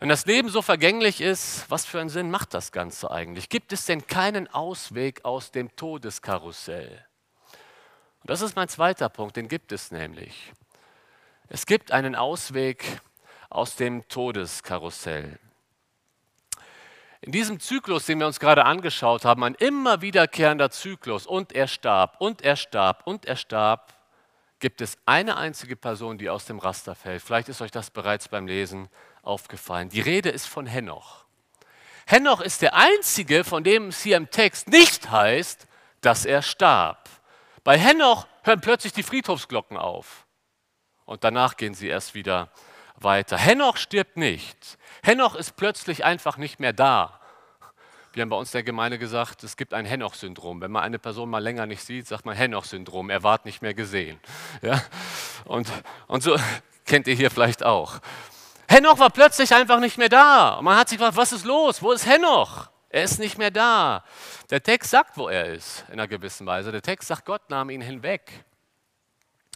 [0.00, 3.50] Wenn das Leben so vergänglich ist, was für einen Sinn macht das Ganze eigentlich?
[3.50, 7.04] Gibt es denn keinen Ausweg aus dem Todeskarussell?
[8.22, 10.54] Und das ist mein zweiter Punkt, den gibt es nämlich.
[11.48, 12.82] Es gibt einen Ausweg
[13.50, 15.38] aus dem Todeskarussell.
[17.20, 21.68] In diesem Zyklus, den wir uns gerade angeschaut haben, ein immer wiederkehrender Zyklus, und er
[21.68, 23.92] starb, und er starb, und er starb,
[24.60, 27.20] gibt es eine einzige Person, die aus dem Raster fällt.
[27.20, 28.88] Vielleicht ist euch das bereits beim Lesen
[29.30, 29.88] aufgefallen.
[29.88, 31.24] Die Rede ist von Henoch.
[32.06, 35.66] Henoch ist der einzige, von dem es hier im Text nicht heißt,
[36.00, 37.08] dass er starb.
[37.62, 40.26] Bei Henoch hören plötzlich die Friedhofsglocken auf
[41.04, 42.50] und danach gehen sie erst wieder
[42.96, 43.38] weiter.
[43.38, 44.78] Henoch stirbt nicht.
[45.02, 47.20] Henoch ist plötzlich einfach nicht mehr da.
[48.12, 50.60] Wir haben bei uns der Gemeinde gesagt, es gibt ein Henoch-Syndrom.
[50.60, 53.72] Wenn man eine Person mal länger nicht sieht, sagt man Henoch-Syndrom, er ward nicht mehr
[53.72, 54.18] gesehen.
[54.62, 54.82] Ja?
[55.44, 55.70] Und,
[56.08, 56.36] und so
[56.86, 58.00] kennt ihr hier vielleicht auch.
[58.70, 60.54] Henoch war plötzlich einfach nicht mehr da.
[60.54, 61.82] Und man hat sich gefragt, was ist los?
[61.82, 62.70] Wo ist Henoch?
[62.88, 64.04] Er ist nicht mehr da.
[64.48, 66.70] Der Text sagt, wo er ist, in einer gewissen Weise.
[66.70, 68.44] Der Text sagt, Gott nahm ihn hinweg.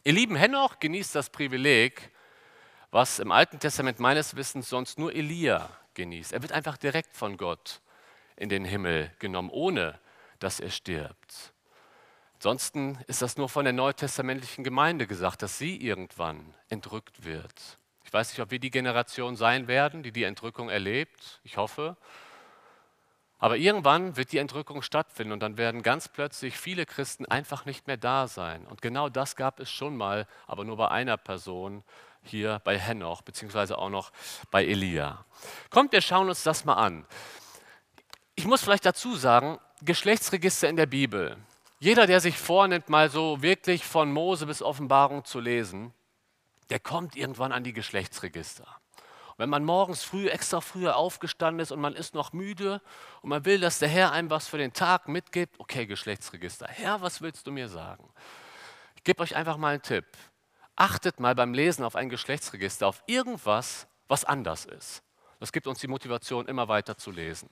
[0.03, 2.11] Ihr lieben Henoch genießt das Privileg,
[2.91, 6.33] was im Alten Testament meines Wissens sonst nur Elia genießt.
[6.33, 7.83] Er wird einfach direkt von Gott
[8.35, 9.97] in den Himmel genommen, ohne
[10.41, 11.55] dass er stirbt.
[12.35, 17.79] Ansonsten ist das nur von der neutestamentlichen Gemeinde gesagt, dass sie irgendwann entrückt wird.
[18.15, 21.41] Ich weiß nicht, ob wir die Generation sein werden, die die Entrückung erlebt.
[21.43, 21.97] Ich hoffe.
[23.41, 27.89] Aber irgendwann wird die Entrückung stattfinden und dann werden ganz plötzlich viele Christen einfach nicht
[27.89, 28.69] mehr da sein.
[28.69, 31.83] Und genau das gab es schon mal, aber nur bei einer Person,
[32.23, 34.13] hier bei Henoch, beziehungsweise auch noch
[34.53, 35.25] bei Elia.
[35.71, 37.05] Kommt, wir schauen uns das mal an.
[38.37, 41.37] Ich muss vielleicht dazu sagen, Geschlechtsregister in der Bibel.
[41.81, 45.93] Jeder, der sich vornimmt, mal so wirklich von Mose bis Offenbarung zu lesen,
[46.71, 48.67] der kommt irgendwann an die Geschlechtsregister.
[49.37, 52.81] wenn man morgens früh, extra früher aufgestanden ist und man ist noch müde
[53.21, 56.69] und man will, dass der Herr einem was für den Tag mitgibt, okay, Geschlechtsregister.
[56.69, 58.09] Herr, was willst du mir sagen?
[58.95, 60.07] Ich gebe euch einfach mal einen Tipp.
[60.77, 65.03] Achtet mal beim Lesen auf ein Geschlechtsregister, auf irgendwas, was anders ist.
[65.45, 67.51] Das gibt uns die Motivation, immer weiter zu lesen.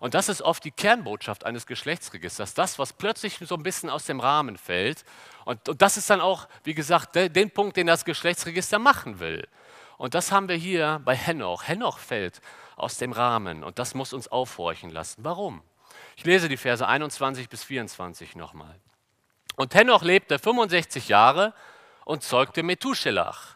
[0.00, 4.06] Und das ist oft die Kernbotschaft eines Geschlechtsregisters, das, was plötzlich so ein bisschen aus
[4.06, 5.04] dem Rahmen fällt.
[5.44, 9.20] Und, und das ist dann auch, wie gesagt, de, den Punkt, den das Geschlechtsregister machen
[9.20, 9.46] will.
[9.98, 11.68] Und das haben wir hier bei Henoch.
[11.68, 12.40] Henoch fällt
[12.74, 15.22] aus dem Rahmen und das muss uns aufhorchen lassen.
[15.22, 15.60] Warum?
[16.16, 18.80] Ich lese die Verse 21 bis 24 nochmal.
[19.56, 21.52] Und Henoch lebte 65 Jahre
[22.06, 23.55] und zeugte Methuselach.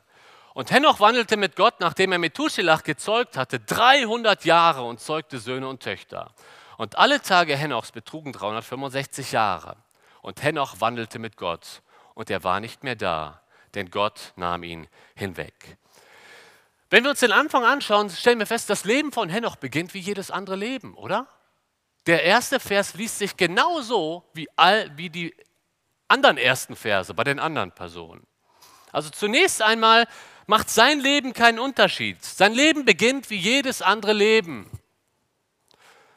[0.53, 5.69] Und Henoch wandelte mit Gott, nachdem er Methuselach gezeugt hatte, 300 Jahre und zeugte Söhne
[5.69, 6.35] und Töchter.
[6.77, 9.77] Und alle Tage Henochs betrugen 365 Jahre.
[10.23, 11.83] Und Henoch wandelte mit Gott
[12.15, 13.41] und er war nicht mehr da,
[13.75, 15.79] denn Gott nahm ihn hinweg.
[16.91, 20.01] Wenn wir uns den Anfang anschauen, stellen wir fest, das Leben von Henoch beginnt wie
[20.01, 21.29] jedes andere Leben, oder?
[22.07, 25.35] Der erste Vers liest sich genauso wie, all, wie die
[26.09, 28.27] anderen ersten Verse bei den anderen Personen.
[28.93, 30.07] Also zunächst einmal
[30.51, 32.25] macht sein Leben keinen Unterschied.
[32.25, 34.69] Sein Leben beginnt wie jedes andere Leben.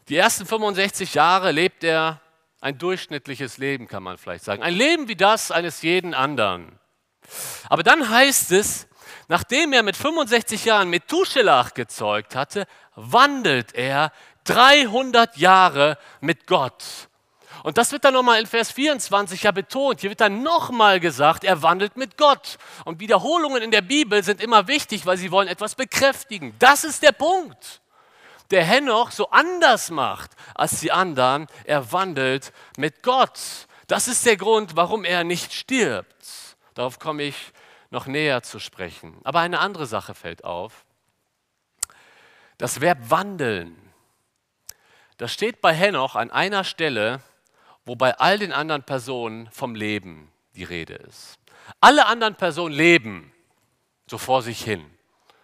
[0.10, 2.20] Die ersten 65 Jahre lebt er
[2.60, 4.64] ein durchschnittliches Leben, kann man vielleicht sagen.
[4.64, 6.80] Ein Leben wie das eines jeden anderen.
[7.70, 8.88] Aber dann heißt es,
[9.28, 12.66] nachdem er mit 65 Jahren Methuselach gezeugt hatte,
[12.96, 14.12] wandelt er
[14.46, 16.84] 300 Jahre mit Gott.
[17.64, 20.02] Und das wird dann nochmal in Vers 24 ja betont.
[20.02, 22.58] Hier wird dann nochmal gesagt, er wandelt mit Gott.
[22.84, 26.54] Und Wiederholungen in der Bibel sind immer wichtig, weil sie wollen etwas bekräftigen.
[26.60, 27.82] Das ist der Punkt.
[28.52, 31.48] Der Henoch so anders macht als die anderen.
[31.64, 33.40] Er wandelt mit Gott.
[33.88, 36.58] Das ist der Grund, warum er nicht stirbt.
[36.74, 37.54] Darauf komme ich
[37.92, 39.22] noch näher zu sprechen.
[39.24, 40.86] Aber eine andere Sache fällt auf.
[42.58, 43.78] Das Verb wandeln,
[45.18, 47.22] das steht bei Henoch an einer Stelle,
[47.86, 51.40] wo bei all den anderen Personen vom Leben die Rede ist.
[51.80, 53.34] Alle anderen Personen leben
[54.08, 54.86] so vor sich hin,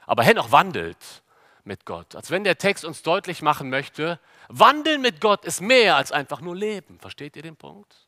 [0.06, 1.24] aber Henoch wandelt
[1.64, 2.16] mit Gott.
[2.16, 6.42] Als wenn der Text uns deutlich machen möchte, Wandeln mit Gott ist mehr als einfach
[6.42, 7.00] nur Leben.
[7.00, 8.08] Versteht ihr den Punkt?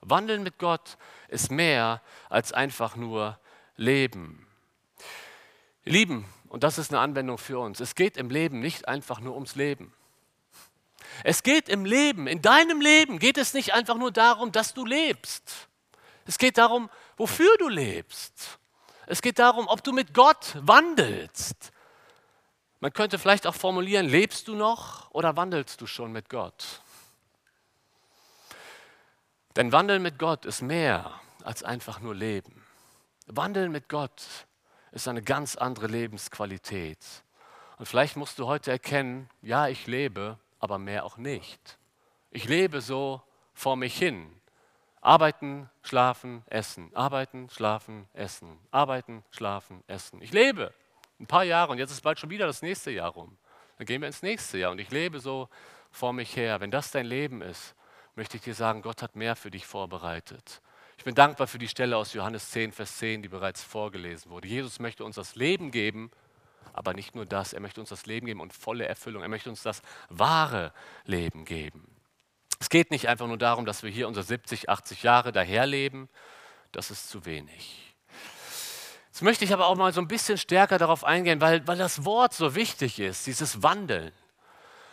[0.00, 0.96] Wandeln mit Gott
[1.28, 3.38] ist mehr als einfach nur
[3.76, 4.46] Leben.
[5.84, 9.34] Lieben, und das ist eine Anwendung für uns, es geht im Leben nicht einfach nur
[9.34, 9.92] ums Leben.
[11.24, 14.84] Es geht im Leben, in deinem Leben geht es nicht einfach nur darum, dass du
[14.84, 15.68] lebst.
[16.26, 18.58] Es geht darum, wofür du lebst.
[19.06, 21.72] Es geht darum, ob du mit Gott wandelst.
[22.80, 26.82] Man könnte vielleicht auch formulieren, lebst du noch oder wandelst du schon mit Gott?
[29.56, 32.64] Denn Wandeln mit Gott ist mehr als einfach nur Leben.
[33.26, 34.22] Wandeln mit Gott
[34.92, 36.98] ist eine ganz andere Lebensqualität.
[37.78, 41.78] Und vielleicht musst du heute erkennen, ja, ich lebe, aber mehr auch nicht.
[42.30, 43.22] Ich lebe so
[43.54, 44.30] vor mich hin.
[45.00, 46.94] Arbeiten, schlafen, essen.
[46.94, 48.58] Arbeiten, schlafen, essen.
[48.70, 50.20] Arbeiten, schlafen, essen.
[50.22, 50.74] Ich lebe
[51.20, 53.36] ein paar Jahre und jetzt ist bald schon wieder das nächste Jahr rum.
[53.78, 55.48] Dann gehen wir ins nächste Jahr und ich lebe so
[55.90, 56.60] vor mich her.
[56.60, 57.74] Wenn das dein Leben ist,
[58.16, 60.60] möchte ich dir sagen, Gott hat mehr für dich vorbereitet.
[60.96, 64.48] Ich bin dankbar für die Stelle aus Johannes 10, Vers 10, die bereits vorgelesen wurde.
[64.48, 66.10] Jesus möchte uns das Leben geben
[66.72, 69.22] aber nicht nur das, er möchte uns das Leben geben und volle Erfüllung.
[69.22, 70.72] Er möchte uns das wahre
[71.04, 71.88] Leben geben.
[72.60, 76.08] Es geht nicht einfach nur darum, dass wir hier unsere 70, 80 Jahre daherleben.
[76.72, 77.94] Das ist zu wenig.
[79.06, 82.04] Jetzt möchte ich aber auch mal so ein bisschen stärker darauf eingehen, weil, weil das
[82.04, 84.12] Wort so wichtig ist, dieses Wandeln.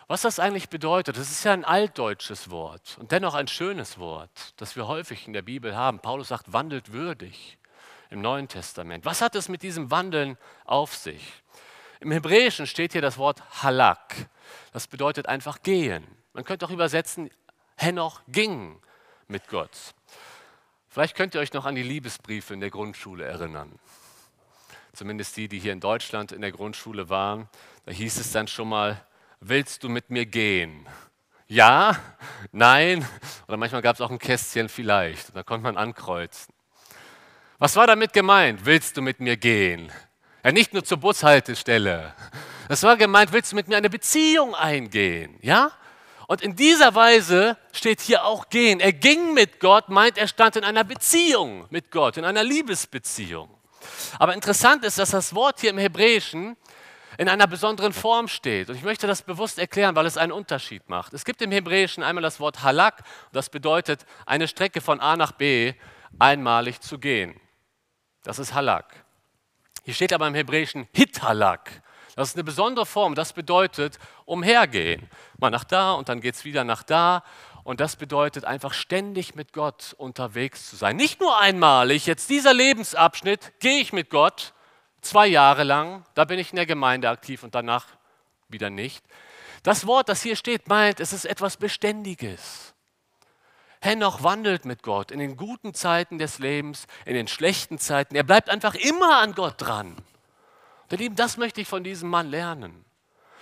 [0.08, 4.54] Was das eigentlich bedeutet, das ist ja ein altdeutsches Wort und dennoch ein schönes Wort,
[4.58, 6.00] das wir häufig in der Bibel haben.
[6.00, 7.58] Paulus sagt, wandelt würdig
[8.12, 9.06] im Neuen Testament.
[9.06, 11.44] Was hat es mit diesem Wandeln auf sich?
[12.00, 14.30] Im Hebräischen steht hier das Wort halak.
[14.74, 16.06] Das bedeutet einfach gehen.
[16.34, 17.30] Man könnte auch übersetzen,
[17.78, 18.80] Henoch ging
[19.28, 19.94] mit Gott.
[20.90, 23.80] Vielleicht könnt ihr euch noch an die Liebesbriefe in der Grundschule erinnern.
[24.94, 27.50] Zumindest die, die hier in Deutschland in der Grundschule waren.
[27.86, 29.06] Da hieß es dann schon mal,
[29.42, 30.88] willst du mit mir gehen?
[31.48, 32.00] Ja,
[32.52, 33.06] nein.
[33.48, 35.36] Oder manchmal gab es auch ein Kästchen vielleicht.
[35.36, 36.54] Da konnte man ankreuzen.
[37.58, 38.66] Was war damit gemeint?
[38.66, 39.92] Willst du mit mir gehen?
[40.46, 42.14] Ja, nicht nur zur Bushaltestelle.
[42.68, 45.40] Das war gemeint, willst du mit mir eine Beziehung eingehen?
[45.42, 45.72] Ja?
[46.28, 48.80] Und in dieser Weise steht hier auch gehen.
[48.80, 53.50] Er ging mit Gott, meint, er stand in einer Beziehung mit Gott, in einer Liebesbeziehung.
[54.20, 56.56] Aber interessant ist, dass das Wort hier im Hebräischen
[57.18, 58.70] in einer besonderen Form steht.
[58.70, 61.16] Und ich möchte das bewusst erklären, weil es einen Unterschied macht.
[61.16, 65.32] Es gibt im Hebräischen einmal das Wort Halak, das bedeutet, eine Strecke von A nach
[65.32, 65.74] B
[66.20, 67.34] einmalig zu gehen.
[68.22, 69.05] Das ist Halak.
[69.86, 71.82] Hier steht aber im Hebräischen Hithalak.
[72.16, 73.16] Das ist eine besondere Form.
[73.16, 75.10] Das bedeutet umhergehen.
[75.38, 77.24] Mal nach da und dann geht es wieder nach da.
[77.64, 80.96] Und das bedeutet einfach ständig mit Gott unterwegs zu sein.
[80.96, 84.54] Nicht nur einmalig, jetzt dieser Lebensabschnitt gehe ich mit Gott
[85.02, 87.88] zwei Jahre lang, da bin ich in der Gemeinde aktiv und danach
[88.50, 89.04] wieder nicht.
[89.64, 92.75] Das Wort, das hier steht, meint, es ist etwas Beständiges.
[93.86, 98.16] Henoch wandelt mit Gott in den guten Zeiten des Lebens, in den schlechten Zeiten.
[98.16, 99.96] Er bleibt einfach immer an Gott dran.
[100.92, 102.84] Ihr Lieben, das möchte ich von diesem Mann lernen.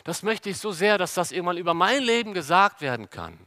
[0.03, 3.37] Das möchte ich so sehr, dass das irgendwann über mein Leben gesagt werden kann.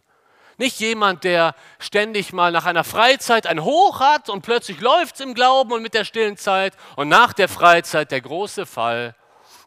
[0.58, 5.20] Nicht jemand, der ständig mal nach einer Freizeit ein Hoch hat und plötzlich läuft es
[5.20, 9.14] im Glauben und mit der stillen Zeit und nach der Freizeit der große Fall.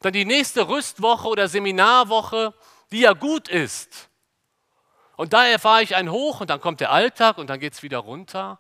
[0.02, 2.56] Dann die nächste Rüstwoche oder Seminarwoche,
[2.92, 4.09] die ja gut ist.
[5.20, 7.84] Und da erfahre ich ein Hoch und dann kommt der Alltag und dann geht es
[7.84, 8.58] wieder runter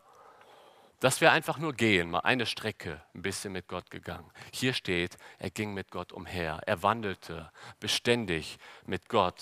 [0.99, 4.29] dass wir einfach nur gehen, mal eine Strecke ein bisschen mit Gott gegangen.
[4.51, 9.41] Hier steht, er ging mit Gott umher, er wandelte beständig mit Gott.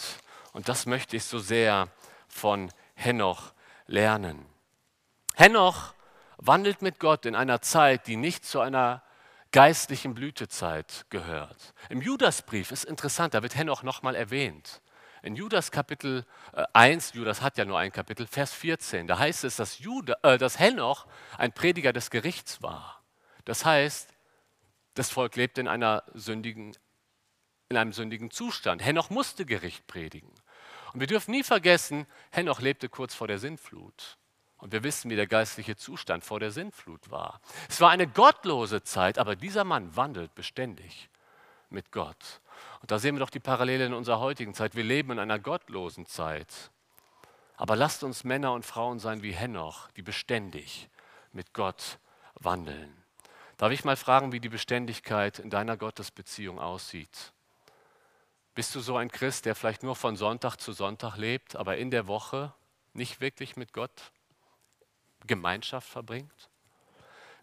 [0.53, 1.87] Und das möchte ich so sehr
[2.27, 3.53] von Henoch
[3.87, 4.45] lernen.
[5.35, 5.95] Henoch
[6.37, 9.01] wandelt mit Gott in einer Zeit, die nicht zu einer
[9.51, 11.73] geistlichen Blütezeit gehört.
[11.89, 14.81] Im Judasbrief ist interessant, da wird Henoch nochmal erwähnt.
[15.27, 16.25] In Judas Kapitel
[16.71, 20.15] 1, äh, Judas hat ja nur ein Kapitel, Vers 14, da heißt es, dass, Juda,
[20.23, 21.05] äh, dass Henoch
[21.37, 23.03] ein Prediger des Gerichts war.
[23.43, 24.13] Das heißt,
[24.93, 26.77] das Volk lebte in, einer sündigen,
[27.67, 28.81] in einem sündigen Zustand.
[28.81, 30.31] Henoch musste Gericht predigen.
[30.93, 34.17] Und wir dürfen nie vergessen, Henoch lebte kurz vor der Sintflut.
[34.59, 37.41] Und wir wissen, wie der geistliche Zustand vor der Sintflut war.
[37.67, 41.09] Es war eine gottlose Zeit, aber dieser Mann wandelt beständig
[41.69, 42.39] mit Gott.
[42.81, 44.75] Und da sehen wir doch die Parallele in unserer heutigen Zeit.
[44.75, 46.71] Wir leben in einer gottlosen Zeit.
[47.55, 50.89] Aber lasst uns Männer und Frauen sein wie Henoch, die beständig
[51.33, 51.97] mit Gott
[52.35, 52.95] wandeln.
[53.57, 57.33] Darf ich mal fragen, wie die Beständigkeit in deiner Gottesbeziehung aussieht?
[58.53, 61.89] Bist du so ein Christ, der vielleicht nur von Sonntag zu Sonntag lebt, aber in
[61.89, 62.53] der Woche
[62.93, 64.11] nicht wirklich mit Gott
[65.25, 66.49] Gemeinschaft verbringt?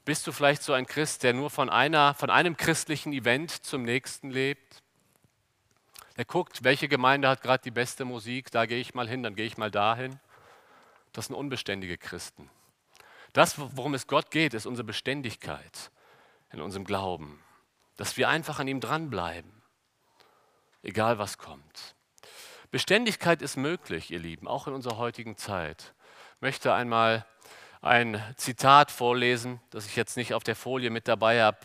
[0.05, 3.83] Bist du vielleicht so ein Christ, der nur von, einer, von einem christlichen Event zum
[3.83, 4.83] nächsten lebt?
[6.17, 9.35] Der guckt, welche Gemeinde hat gerade die beste Musik, da gehe ich mal hin, dann
[9.35, 10.21] gehe ich mal dahin.
[11.13, 12.51] Das sind unbeständige Christen.
[13.33, 15.91] Das, worum es Gott geht, ist unsere Beständigkeit
[16.53, 17.43] in unserem Glauben.
[17.97, 19.63] Dass wir einfach an ihm dranbleiben,
[20.83, 21.97] egal was kommt.
[22.71, 25.95] Beständigkeit ist möglich, ihr Lieben, auch in unserer heutigen Zeit.
[26.37, 27.27] Ich möchte einmal
[27.81, 31.59] ein Zitat vorlesen, das ich jetzt nicht auf der Folie mit dabei habe,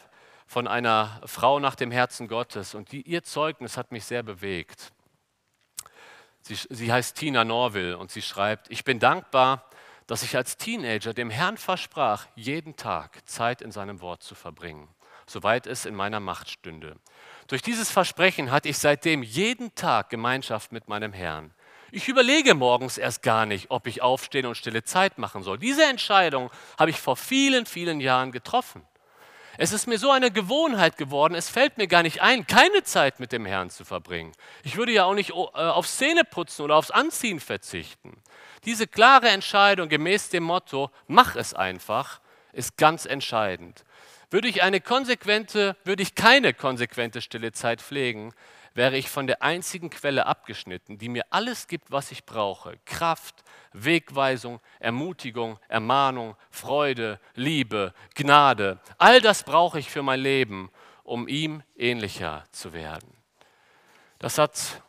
[0.50, 2.74] von einer Frau nach dem Herzen Gottes.
[2.74, 4.92] Und die, ihr Zeugnis hat mich sehr bewegt.
[6.42, 9.70] Sie, sie heißt Tina Norville und sie schreibt, ich bin dankbar,
[10.08, 14.88] dass ich als Teenager dem Herrn versprach, jeden Tag Zeit in seinem Wort zu verbringen,
[15.28, 16.96] soweit es in meiner Macht stünde.
[17.48, 21.54] Durch dieses Versprechen hatte ich seitdem jeden Tag Gemeinschaft mit meinem Herrn.
[21.92, 25.60] Ich überlege morgens erst gar nicht, ob ich aufstehen und stille Zeit machen soll.
[25.60, 28.84] Diese Entscheidung habe ich vor vielen, vielen Jahren getroffen.
[29.62, 33.20] Es ist mir so eine Gewohnheit geworden, es fällt mir gar nicht ein, keine Zeit
[33.20, 34.32] mit dem Herrn zu verbringen.
[34.64, 38.16] Ich würde ja auch nicht äh, aufs Zähneputzen oder aufs Anziehen verzichten.
[38.64, 42.22] Diese klare Entscheidung gemäß dem Motto, mach es einfach,
[42.54, 43.84] ist ganz entscheidend.
[44.30, 48.34] Würde ich eine konsequente, würde ich keine konsequente stille Zeit pflegen,
[48.76, 52.78] wäre ich von der einzigen Quelle abgeschnitten, die mir alles gibt, was ich brauche.
[52.86, 58.80] Kraft, Wegweisung, Ermutigung, Ermahnung, Freude, Liebe, Gnade.
[58.98, 60.72] All das brauche ich für mein Leben,
[61.04, 63.14] um ihm ähnlicher zu werden.
[64.20, 64.84] Das hat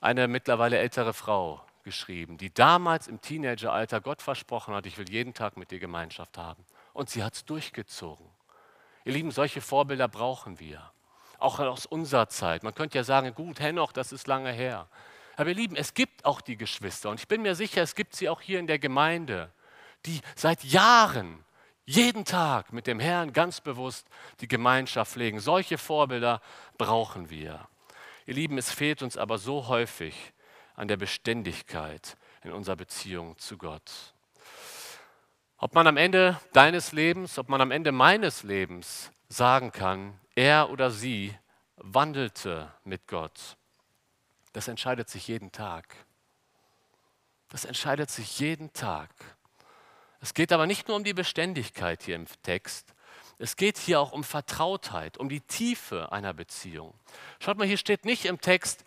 [0.00, 5.34] eine mittlerweile ältere Frau geschrieben, die damals im Teenageralter Gott versprochen hat, ich will jeden
[5.34, 6.64] Tag mit dir Gemeinschaft haben.
[6.92, 8.26] Und sie hat es durchgezogen.
[9.04, 10.90] Ihr Lieben, solche Vorbilder brauchen wir
[11.38, 12.62] auch aus unserer Zeit.
[12.62, 14.88] Man könnte ja sagen, gut, Henoch, das ist lange her.
[15.36, 18.16] Aber ihr Lieben, es gibt auch die Geschwister und ich bin mir sicher, es gibt
[18.16, 19.52] sie auch hier in der Gemeinde,
[20.04, 21.44] die seit Jahren
[21.88, 24.08] Jeden Tag mit dem Herrn ganz bewusst
[24.40, 25.38] die Gemeinschaft pflegen.
[25.38, 26.40] Solche Vorbilder
[26.78, 27.68] brauchen wir.
[28.26, 30.32] Ihr Lieben, es fehlt uns aber so häufig
[30.74, 34.14] an der Beständigkeit in unserer Beziehung zu Gott.
[35.58, 40.70] Ob man am Ende deines Lebens, ob man am Ende meines Lebens sagen kann, er
[40.70, 41.38] oder sie
[41.76, 43.56] wandelte mit Gott,
[44.56, 45.94] das entscheidet sich jeden Tag.
[47.50, 49.10] Das entscheidet sich jeden Tag.
[50.22, 52.94] Es geht aber nicht nur um die Beständigkeit hier im Text,
[53.36, 56.94] es geht hier auch um Vertrautheit, um die Tiefe einer Beziehung.
[57.38, 58.86] Schaut mal, hier steht nicht im Text,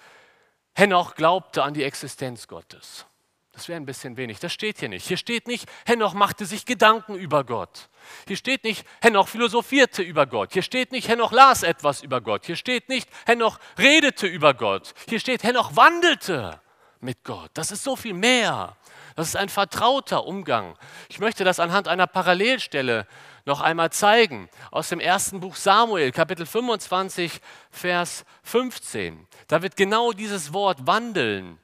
[0.73, 3.05] Henoch glaubte an die Existenz Gottes.
[3.51, 4.39] Das wäre ein bisschen wenig.
[4.39, 5.07] Das steht hier nicht.
[5.07, 7.89] Hier steht nicht, Henoch machte sich Gedanken über Gott.
[8.27, 10.53] Hier steht nicht, Henoch philosophierte über Gott.
[10.53, 12.45] Hier steht nicht, Henoch las etwas über Gott.
[12.45, 14.93] Hier steht nicht, Henoch redete über Gott.
[15.09, 16.61] Hier steht, Henoch wandelte
[17.01, 17.49] mit Gott.
[17.53, 18.77] Das ist so viel mehr.
[19.15, 20.77] Das ist ein vertrauter Umgang.
[21.09, 23.07] Ich möchte das anhand einer Parallelstelle
[23.45, 24.49] noch einmal zeigen.
[24.71, 29.27] Aus dem ersten Buch Samuel, Kapitel 25, Vers 15.
[29.47, 31.59] Da wird genau dieses Wort wandeln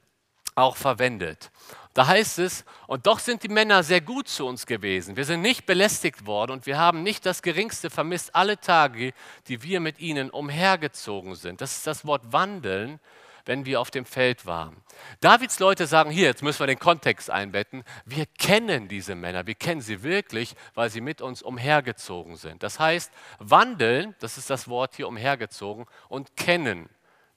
[0.55, 1.51] auch verwendet.
[1.93, 5.15] Da heißt es, und doch sind die Männer sehr gut zu uns gewesen.
[5.15, 9.13] Wir sind nicht belästigt worden und wir haben nicht das Geringste vermisst alle Tage,
[9.47, 11.61] die wir mit ihnen umhergezogen sind.
[11.61, 12.99] Das ist das Wort wandeln
[13.45, 14.75] wenn wir auf dem Feld waren.
[15.19, 19.55] Davids Leute sagen, hier, jetzt müssen wir den Kontext einbetten, wir kennen diese Männer, wir
[19.55, 22.63] kennen sie wirklich, weil sie mit uns umhergezogen sind.
[22.63, 26.89] Das heißt, wandeln, das ist das Wort hier umhergezogen, und kennen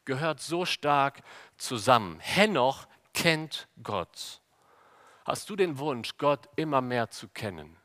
[0.05, 1.21] gehört so stark
[1.59, 2.19] zusammen.
[2.21, 2.88] Henoch
[3.19, 4.41] kennt Gott.
[5.25, 7.77] Hast du den Wunsch, Gott immer mehr zu kennen?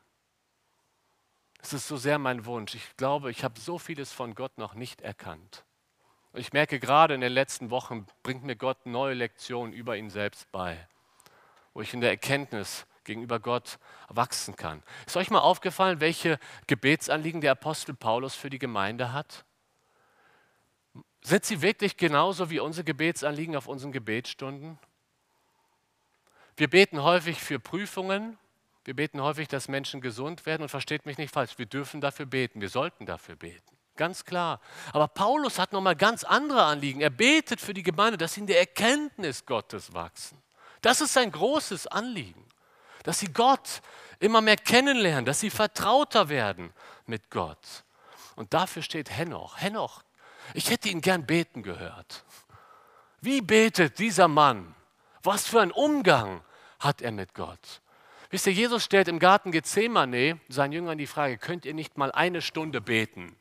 [1.59, 2.75] Es ist so sehr mein Wunsch.
[2.75, 5.65] Ich glaube, ich habe so vieles von Gott noch nicht erkannt.
[6.33, 10.11] Und ich merke gerade in den letzten Wochen, bringt mir Gott neue Lektionen über ihn
[10.11, 10.87] selbst bei,
[11.73, 14.83] wo ich in der Erkenntnis gegenüber Gott wachsen kann.
[15.07, 19.45] Ist euch mal aufgefallen, welche Gebetsanliegen der Apostel Paulus für die Gemeinde hat?
[21.21, 24.77] Sind sie wirklich genauso wie unsere Gebetsanliegen auf unseren Gebetsstunden?
[26.55, 28.37] Wir beten häufig für Prüfungen,
[28.85, 32.25] wir beten häufig, dass Menschen gesund werden und versteht mich nicht falsch, wir dürfen dafür
[32.25, 33.73] beten, wir sollten dafür beten.
[33.95, 34.59] Ganz klar.
[34.91, 37.01] Aber Paulus hat nochmal ganz andere Anliegen.
[37.01, 40.41] Er betet für die Gemeinde, dass sie in der Erkenntnis Gottes wachsen.
[40.81, 42.43] Das ist sein großes Anliegen.
[43.03, 43.81] Dass sie Gott
[44.19, 46.73] immer mehr kennenlernen, dass sie vertrauter werden
[47.05, 47.83] mit Gott.
[48.35, 49.57] Und dafür steht Henoch.
[49.59, 50.01] Henoch,
[50.53, 52.23] ich hätte ihn gern beten gehört.
[53.21, 54.73] Wie betet dieser Mann?
[55.23, 56.43] Was für ein Umgang
[56.79, 57.81] hat er mit Gott?
[58.29, 62.11] Wisst ihr, Jesus stellt im Garten Gethsemane seinen Jüngern die Frage, könnt ihr nicht mal
[62.11, 63.35] eine Stunde beten?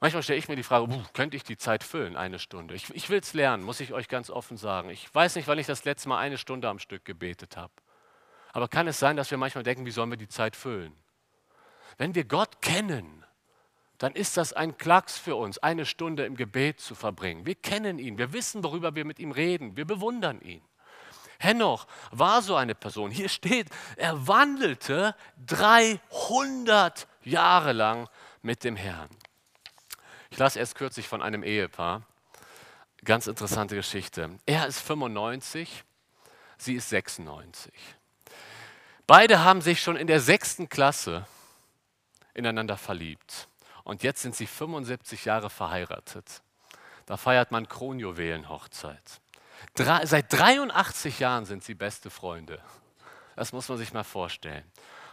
[0.00, 2.74] Manchmal stelle ich mir die Frage, könnte ich die Zeit füllen, eine Stunde?
[2.74, 4.88] Ich, ich will es lernen, muss ich euch ganz offen sagen.
[4.88, 7.72] Ich weiß nicht, wann ich das letzte Mal eine Stunde am Stück gebetet habe.
[8.52, 10.92] Aber kann es sein, dass wir manchmal denken, wie sollen wir die Zeit füllen?
[11.98, 13.21] Wenn wir Gott kennen,
[14.02, 17.46] dann ist das ein Klacks für uns, eine Stunde im Gebet zu verbringen.
[17.46, 20.60] Wir kennen ihn, wir wissen, worüber wir mit ihm reden, wir bewundern ihn.
[21.38, 23.12] Henoch war so eine Person.
[23.12, 25.14] Hier steht, er wandelte
[25.46, 28.08] 300 Jahre lang
[28.42, 29.08] mit dem Herrn.
[30.30, 32.02] Ich las erst kürzlich von einem Ehepaar.
[33.04, 34.30] Ganz interessante Geschichte.
[34.46, 35.84] Er ist 95,
[36.58, 37.72] sie ist 96.
[39.06, 41.24] Beide haben sich schon in der sechsten Klasse
[42.34, 43.46] ineinander verliebt.
[43.84, 46.42] Und jetzt sind sie 75 Jahre verheiratet.
[47.06, 49.20] Da feiert man Kronjuwelenhochzeit.
[49.74, 52.60] Drei, seit 83 Jahren sind sie beste Freunde.
[53.36, 54.64] Das muss man sich mal vorstellen.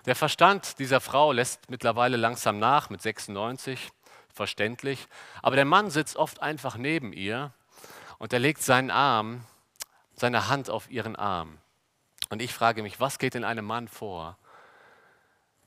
[0.06, 3.92] Der Verstand dieser Frau lässt mittlerweile langsam nach mit 96
[4.34, 5.08] verständlich.
[5.42, 7.52] Aber der Mann sitzt oft einfach neben ihr
[8.18, 9.46] und er legt seinen Arm,
[10.16, 11.58] seine Hand auf ihren Arm.
[12.30, 14.38] Und ich frage mich, was geht in einem Mann vor,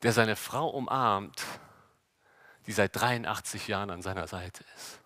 [0.02, 1.44] der seine Frau umarmt,
[2.66, 5.01] die seit 83 Jahren an seiner Seite ist?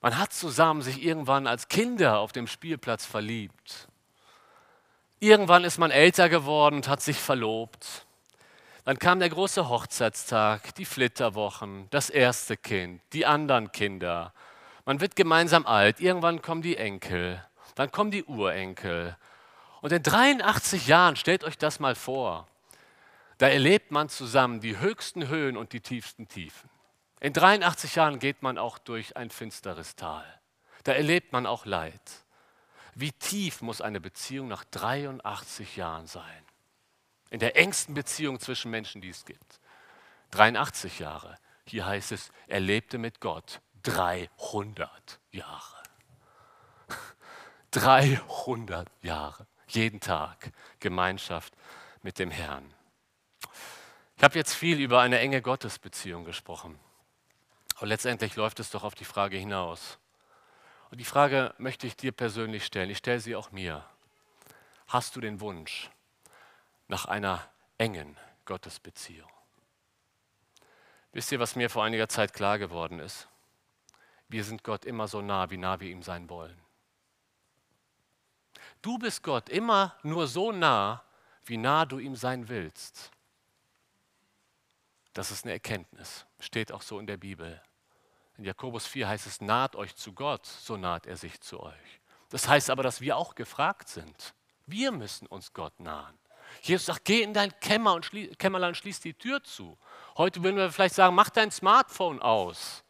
[0.00, 3.88] Man hat zusammen sich irgendwann als Kinder auf dem Spielplatz verliebt.
[5.18, 8.06] Irgendwann ist man älter geworden und hat sich verlobt.
[8.84, 14.32] Dann kam der große Hochzeitstag, die Flitterwochen, das erste Kind, die anderen Kinder.
[14.86, 17.44] Man wird gemeinsam alt, irgendwann kommen die Enkel,
[17.74, 19.16] dann kommen die Urenkel.
[19.82, 22.48] Und in 83 Jahren, stellt euch das mal vor,
[23.40, 26.68] da erlebt man zusammen die höchsten Höhen und die tiefsten Tiefen.
[27.20, 30.26] In 83 Jahren geht man auch durch ein finsteres Tal.
[30.84, 32.02] Da erlebt man auch Leid.
[32.94, 36.44] Wie tief muss eine Beziehung nach 83 Jahren sein?
[37.30, 39.58] In der engsten Beziehung zwischen Menschen, die es gibt.
[40.32, 41.38] 83 Jahre.
[41.64, 45.82] Hier heißt es, er lebte mit Gott 300 Jahre.
[47.70, 49.46] 300 Jahre.
[49.68, 51.54] Jeden Tag Gemeinschaft
[52.02, 52.74] mit dem Herrn.
[54.20, 56.78] Ich habe jetzt viel über eine enge Gottesbeziehung gesprochen.
[57.76, 59.98] Aber letztendlich läuft es doch auf die Frage hinaus.
[60.90, 62.90] Und die Frage möchte ich dir persönlich stellen.
[62.90, 63.82] Ich stelle sie auch mir.
[64.88, 65.88] Hast du den Wunsch
[66.86, 67.42] nach einer
[67.78, 68.14] engen
[68.44, 69.30] Gottesbeziehung?
[71.12, 73.26] Wisst ihr, was mir vor einiger Zeit klar geworden ist?
[74.28, 76.60] Wir sind Gott immer so nah, wie nah wir ihm sein wollen.
[78.82, 81.02] Du bist Gott immer nur so nah,
[81.46, 83.12] wie nah du ihm sein willst.
[85.12, 87.60] Das ist eine Erkenntnis, steht auch so in der Bibel.
[88.38, 92.00] In Jakobus 4 heißt es, naht euch zu Gott, so naht er sich zu euch.
[92.30, 94.34] Das heißt aber, dass wir auch gefragt sind.
[94.66, 96.16] Wir müssen uns Gott nahen.
[96.62, 99.78] Jesus sagt, geh in dein Kämmer und schlie Kämmerlein schließ die Tür zu.
[100.16, 102.84] Heute würden wir vielleicht sagen, mach dein Smartphone aus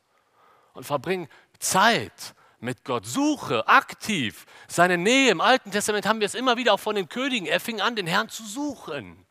[0.74, 3.06] und verbring Zeit mit Gott.
[3.06, 5.30] Suche aktiv seine Nähe.
[5.30, 7.46] Im Alten Testament haben wir es immer wieder auch von den Königen.
[7.46, 9.26] Er fing an, den Herrn zu suchen.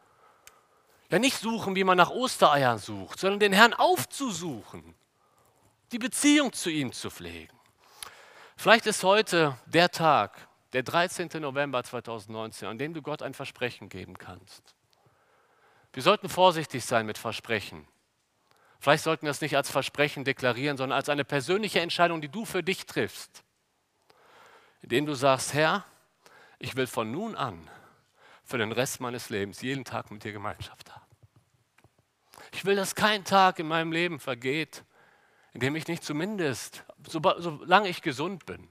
[1.09, 4.95] Ja, nicht suchen, wie man nach Ostereiern sucht, sondern den Herrn aufzusuchen,
[5.91, 7.57] die Beziehung zu ihm zu pflegen.
[8.55, 11.29] Vielleicht ist heute der Tag, der 13.
[11.41, 14.75] November 2019, an dem du Gott ein Versprechen geben kannst.
[15.93, 17.87] Wir sollten vorsichtig sein mit Versprechen.
[18.79, 22.45] Vielleicht sollten wir es nicht als Versprechen deklarieren, sondern als eine persönliche Entscheidung, die du
[22.45, 23.43] für dich triffst,
[24.81, 25.85] indem du sagst, Herr,
[26.59, 27.67] ich will von nun an
[28.43, 30.88] für den Rest meines Lebens jeden Tag mit dir Gemeinschaft.
[32.51, 34.83] Ich will, dass kein Tag in meinem Leben vergeht,
[35.53, 38.67] in dem ich nicht zumindest, solange ich gesund bin,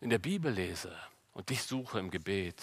[0.00, 0.96] in der Bibel lese
[1.32, 2.62] und dich suche im Gebet.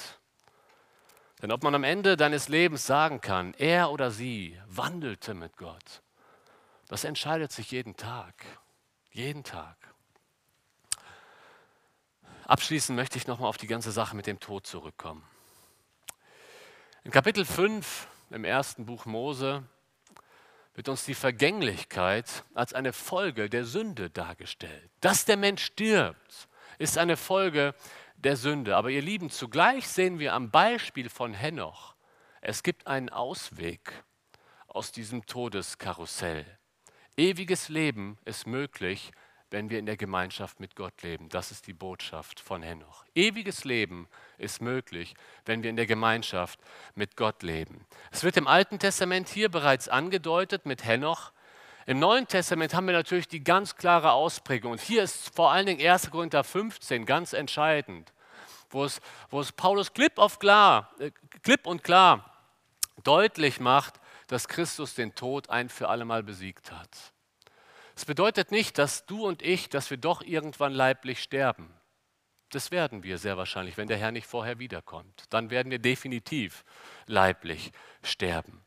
[1.42, 6.02] Denn ob man am Ende deines Lebens sagen kann, er oder sie wandelte mit Gott,
[6.88, 8.46] das entscheidet sich jeden Tag.
[9.12, 9.78] Jeden Tag.
[12.46, 15.24] Abschließend möchte ich nochmal auf die ganze Sache mit dem Tod zurückkommen.
[17.04, 19.64] In Kapitel 5 im ersten Buch Mose
[20.74, 24.90] wird uns die Vergänglichkeit als eine Folge der Sünde dargestellt.
[25.02, 26.48] Dass der Mensch stirbt,
[26.78, 27.76] ist eine Folge
[28.16, 28.76] der Sünde.
[28.76, 31.96] Aber ihr Lieben, zugleich sehen wir am Beispiel von Henoch,
[32.42, 34.04] es gibt einen Ausweg
[34.68, 36.46] aus diesem Todeskarussell.
[37.18, 39.12] Ewiges Leben ist möglich,
[39.52, 41.30] wenn wir in der Gemeinschaft mit Gott leben.
[41.30, 43.06] Das ist die Botschaft von Henoch.
[43.14, 44.08] Ewiges Leben
[44.42, 45.14] ist möglich,
[45.46, 46.60] wenn wir in der Gemeinschaft
[46.96, 47.86] mit Gott leben.
[48.12, 51.32] Es wird im Alten Testament hier bereits angedeutet mit Henoch.
[51.86, 54.74] Im Neuen Testament haben wir natürlich die ganz klare Ausprägung.
[54.74, 56.12] Und hier ist vor allen Dingen 1.
[56.12, 58.14] Korinther 15 ganz entscheidend,
[58.70, 61.12] wo es, wo es Paulus klipp, auf klar, äh,
[61.44, 62.32] klipp und klar
[63.04, 66.90] deutlich macht, dass Christus den Tod ein für allemal besiegt hat.
[67.96, 71.74] Es bedeutet nicht, dass du und ich, dass wir doch irgendwann leiblich sterben.
[72.52, 75.24] Das werden wir sehr wahrscheinlich, wenn der Herr nicht vorher wiederkommt.
[75.30, 76.64] Dann werden wir definitiv
[77.08, 77.72] leiblich
[78.04, 78.62] sterben.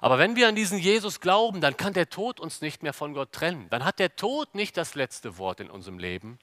[0.00, 3.14] Aber wenn wir an diesen Jesus glauben, dann kann der Tod uns nicht mehr von
[3.14, 3.68] Gott trennen.
[3.70, 6.40] Dann hat der Tod nicht das letzte Wort in unserem Leben,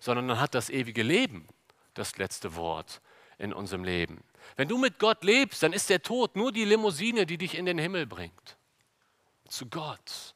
[0.00, 1.46] sondern dann hat das ewige Leben
[1.94, 3.00] das letzte Wort
[3.38, 4.24] in unserem Leben.
[4.56, 7.66] Wenn du mit Gott lebst, dann ist der Tod nur die Limousine, die dich in
[7.66, 8.56] den Himmel bringt.
[9.48, 10.34] Zu Gott.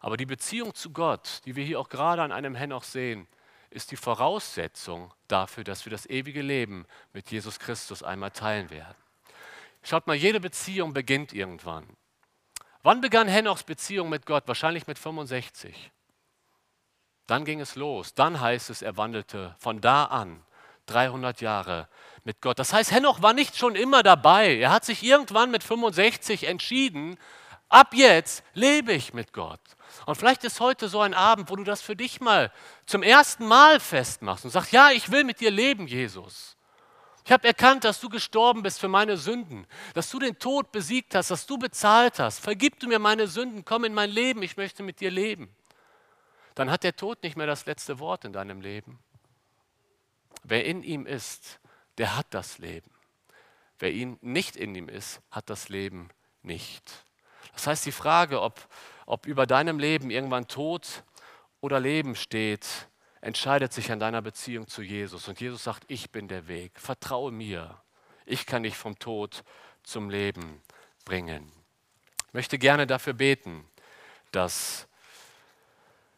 [0.00, 3.28] Aber die Beziehung zu Gott, die wir hier auch gerade an einem Henoch sehen,
[3.72, 8.96] ist die Voraussetzung dafür, dass wir das ewige Leben mit Jesus Christus einmal teilen werden.
[9.82, 11.84] Schaut mal, jede Beziehung beginnt irgendwann.
[12.82, 14.44] Wann begann Henochs Beziehung mit Gott?
[14.46, 15.90] Wahrscheinlich mit 65.
[17.26, 18.14] Dann ging es los.
[18.14, 20.44] Dann heißt es, er wandelte von da an
[20.86, 21.88] 300 Jahre
[22.24, 22.58] mit Gott.
[22.58, 24.56] Das heißt, Henoch war nicht schon immer dabei.
[24.56, 27.18] Er hat sich irgendwann mit 65 entschieden,
[27.72, 29.60] ab jetzt lebe ich mit Gott.
[30.06, 32.52] Und vielleicht ist heute so ein Abend, wo du das für dich mal
[32.86, 36.56] zum ersten Mal festmachst und sagst, ja, ich will mit dir leben, Jesus.
[37.24, 41.14] Ich habe erkannt, dass du gestorben bist für meine Sünden, dass du den Tod besiegt
[41.14, 42.40] hast, dass du bezahlt hast.
[42.40, 45.54] Vergib du mir meine Sünden, komm in mein Leben, ich möchte mit dir leben.
[46.54, 48.98] Dann hat der Tod nicht mehr das letzte Wort in deinem Leben.
[50.42, 51.60] Wer in ihm ist,
[51.98, 52.90] der hat das Leben.
[53.78, 56.08] Wer ihn nicht in ihm ist, hat das Leben
[56.42, 57.04] nicht.
[57.52, 58.68] Das heißt, die Frage, ob
[59.06, 61.04] ob über deinem Leben irgendwann Tod
[61.60, 62.88] oder Leben steht,
[63.20, 65.28] entscheidet sich an deiner Beziehung zu Jesus.
[65.28, 66.72] Und Jesus sagt, ich bin der Weg.
[66.80, 67.78] Vertraue mir.
[68.24, 69.44] Ich kann dich vom Tod
[69.82, 70.62] zum Leben
[71.04, 71.50] bringen.
[72.28, 73.64] Ich möchte gerne dafür beten,
[74.30, 74.88] dass,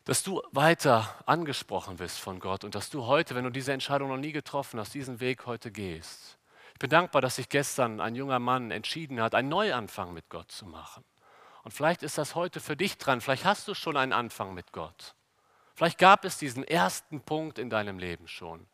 [0.05, 4.09] dass du weiter angesprochen wirst von Gott und dass du heute, wenn du diese Entscheidung
[4.09, 6.39] noch nie getroffen hast, diesen Weg heute gehst.
[6.74, 10.51] Ich bin dankbar, dass sich gestern ein junger Mann entschieden hat, einen Neuanfang mit Gott
[10.53, 11.05] zu machen.
[11.65, 13.23] Und vielleicht ist das heute für dich dran.
[13.23, 15.15] Vielleicht hast du schon einen Anfang mit Gott.
[15.75, 18.67] Vielleicht gab es diesen ersten Punkt in deinem Leben schon.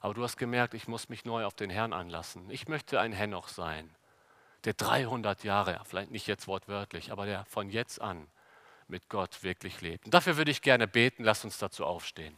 [0.00, 2.50] Aber du hast gemerkt, ich muss mich neu auf den Herrn anlassen.
[2.50, 3.88] Ich möchte ein Henoch sein,
[4.64, 8.26] der 300 Jahre, vielleicht nicht jetzt wortwörtlich, aber der von jetzt an
[8.88, 10.04] mit Gott wirklich lebt.
[10.06, 11.22] Und dafür würde ich gerne beten.
[11.22, 12.36] Lass uns dazu aufstehen.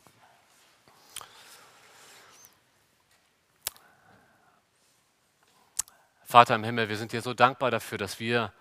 [6.24, 8.52] Vater im Himmel, wir sind dir so dankbar dafür, dass wir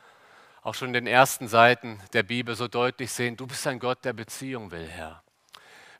[0.63, 4.05] auch schon in den ersten Seiten der Bibel so deutlich sehen, du bist ein Gott,
[4.05, 5.21] der Beziehung will, Herr.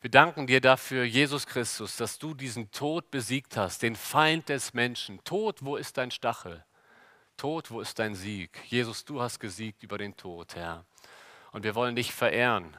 [0.02, 4.74] Wir danken dir dafür, Jesus Christus, dass du diesen Tod besiegt hast, den Feind des
[4.74, 5.22] Menschen.
[5.24, 6.64] Tod, wo ist dein Stachel?
[7.36, 8.60] Tod, wo ist dein Sieg?
[8.66, 10.86] Jesus, du hast gesiegt über den Tod, Herr.
[11.52, 12.76] Und wir wollen dich verehren.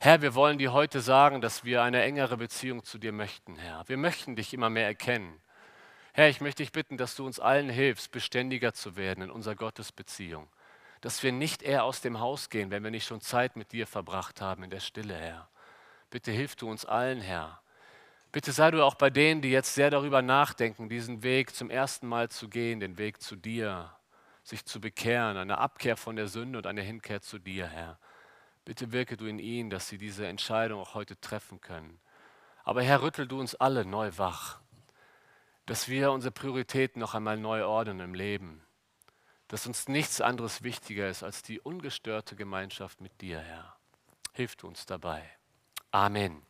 [0.00, 3.88] Herr, wir wollen dir heute sagen, dass wir eine engere Beziehung zu dir möchten, Herr.
[3.88, 5.40] Wir möchten dich immer mehr erkennen.
[6.12, 9.56] Herr, ich möchte dich bitten, dass du uns allen hilfst, beständiger zu werden in unserer
[9.56, 10.48] Gottesbeziehung
[11.04, 13.86] dass wir nicht eher aus dem Haus gehen, wenn wir nicht schon Zeit mit dir
[13.86, 15.50] verbracht haben in der Stille, Herr.
[16.08, 17.60] Bitte hilf du uns allen, Herr.
[18.32, 22.06] Bitte sei du auch bei denen, die jetzt sehr darüber nachdenken, diesen Weg zum ersten
[22.06, 23.94] Mal zu gehen, den Weg zu dir,
[24.44, 27.98] sich zu bekehren, eine Abkehr von der Sünde und eine Hinkehr zu dir, Herr.
[28.64, 32.00] Bitte wirke du in ihnen, dass sie diese Entscheidung auch heute treffen können.
[32.62, 34.58] Aber Herr, rüttel du uns alle neu wach,
[35.66, 38.63] dass wir unsere Prioritäten noch einmal neu ordnen im Leben
[39.48, 43.76] dass uns nichts anderes wichtiger ist als die ungestörte Gemeinschaft mit dir, Herr.
[44.32, 45.22] Hilf uns dabei.
[45.90, 46.42] Amen.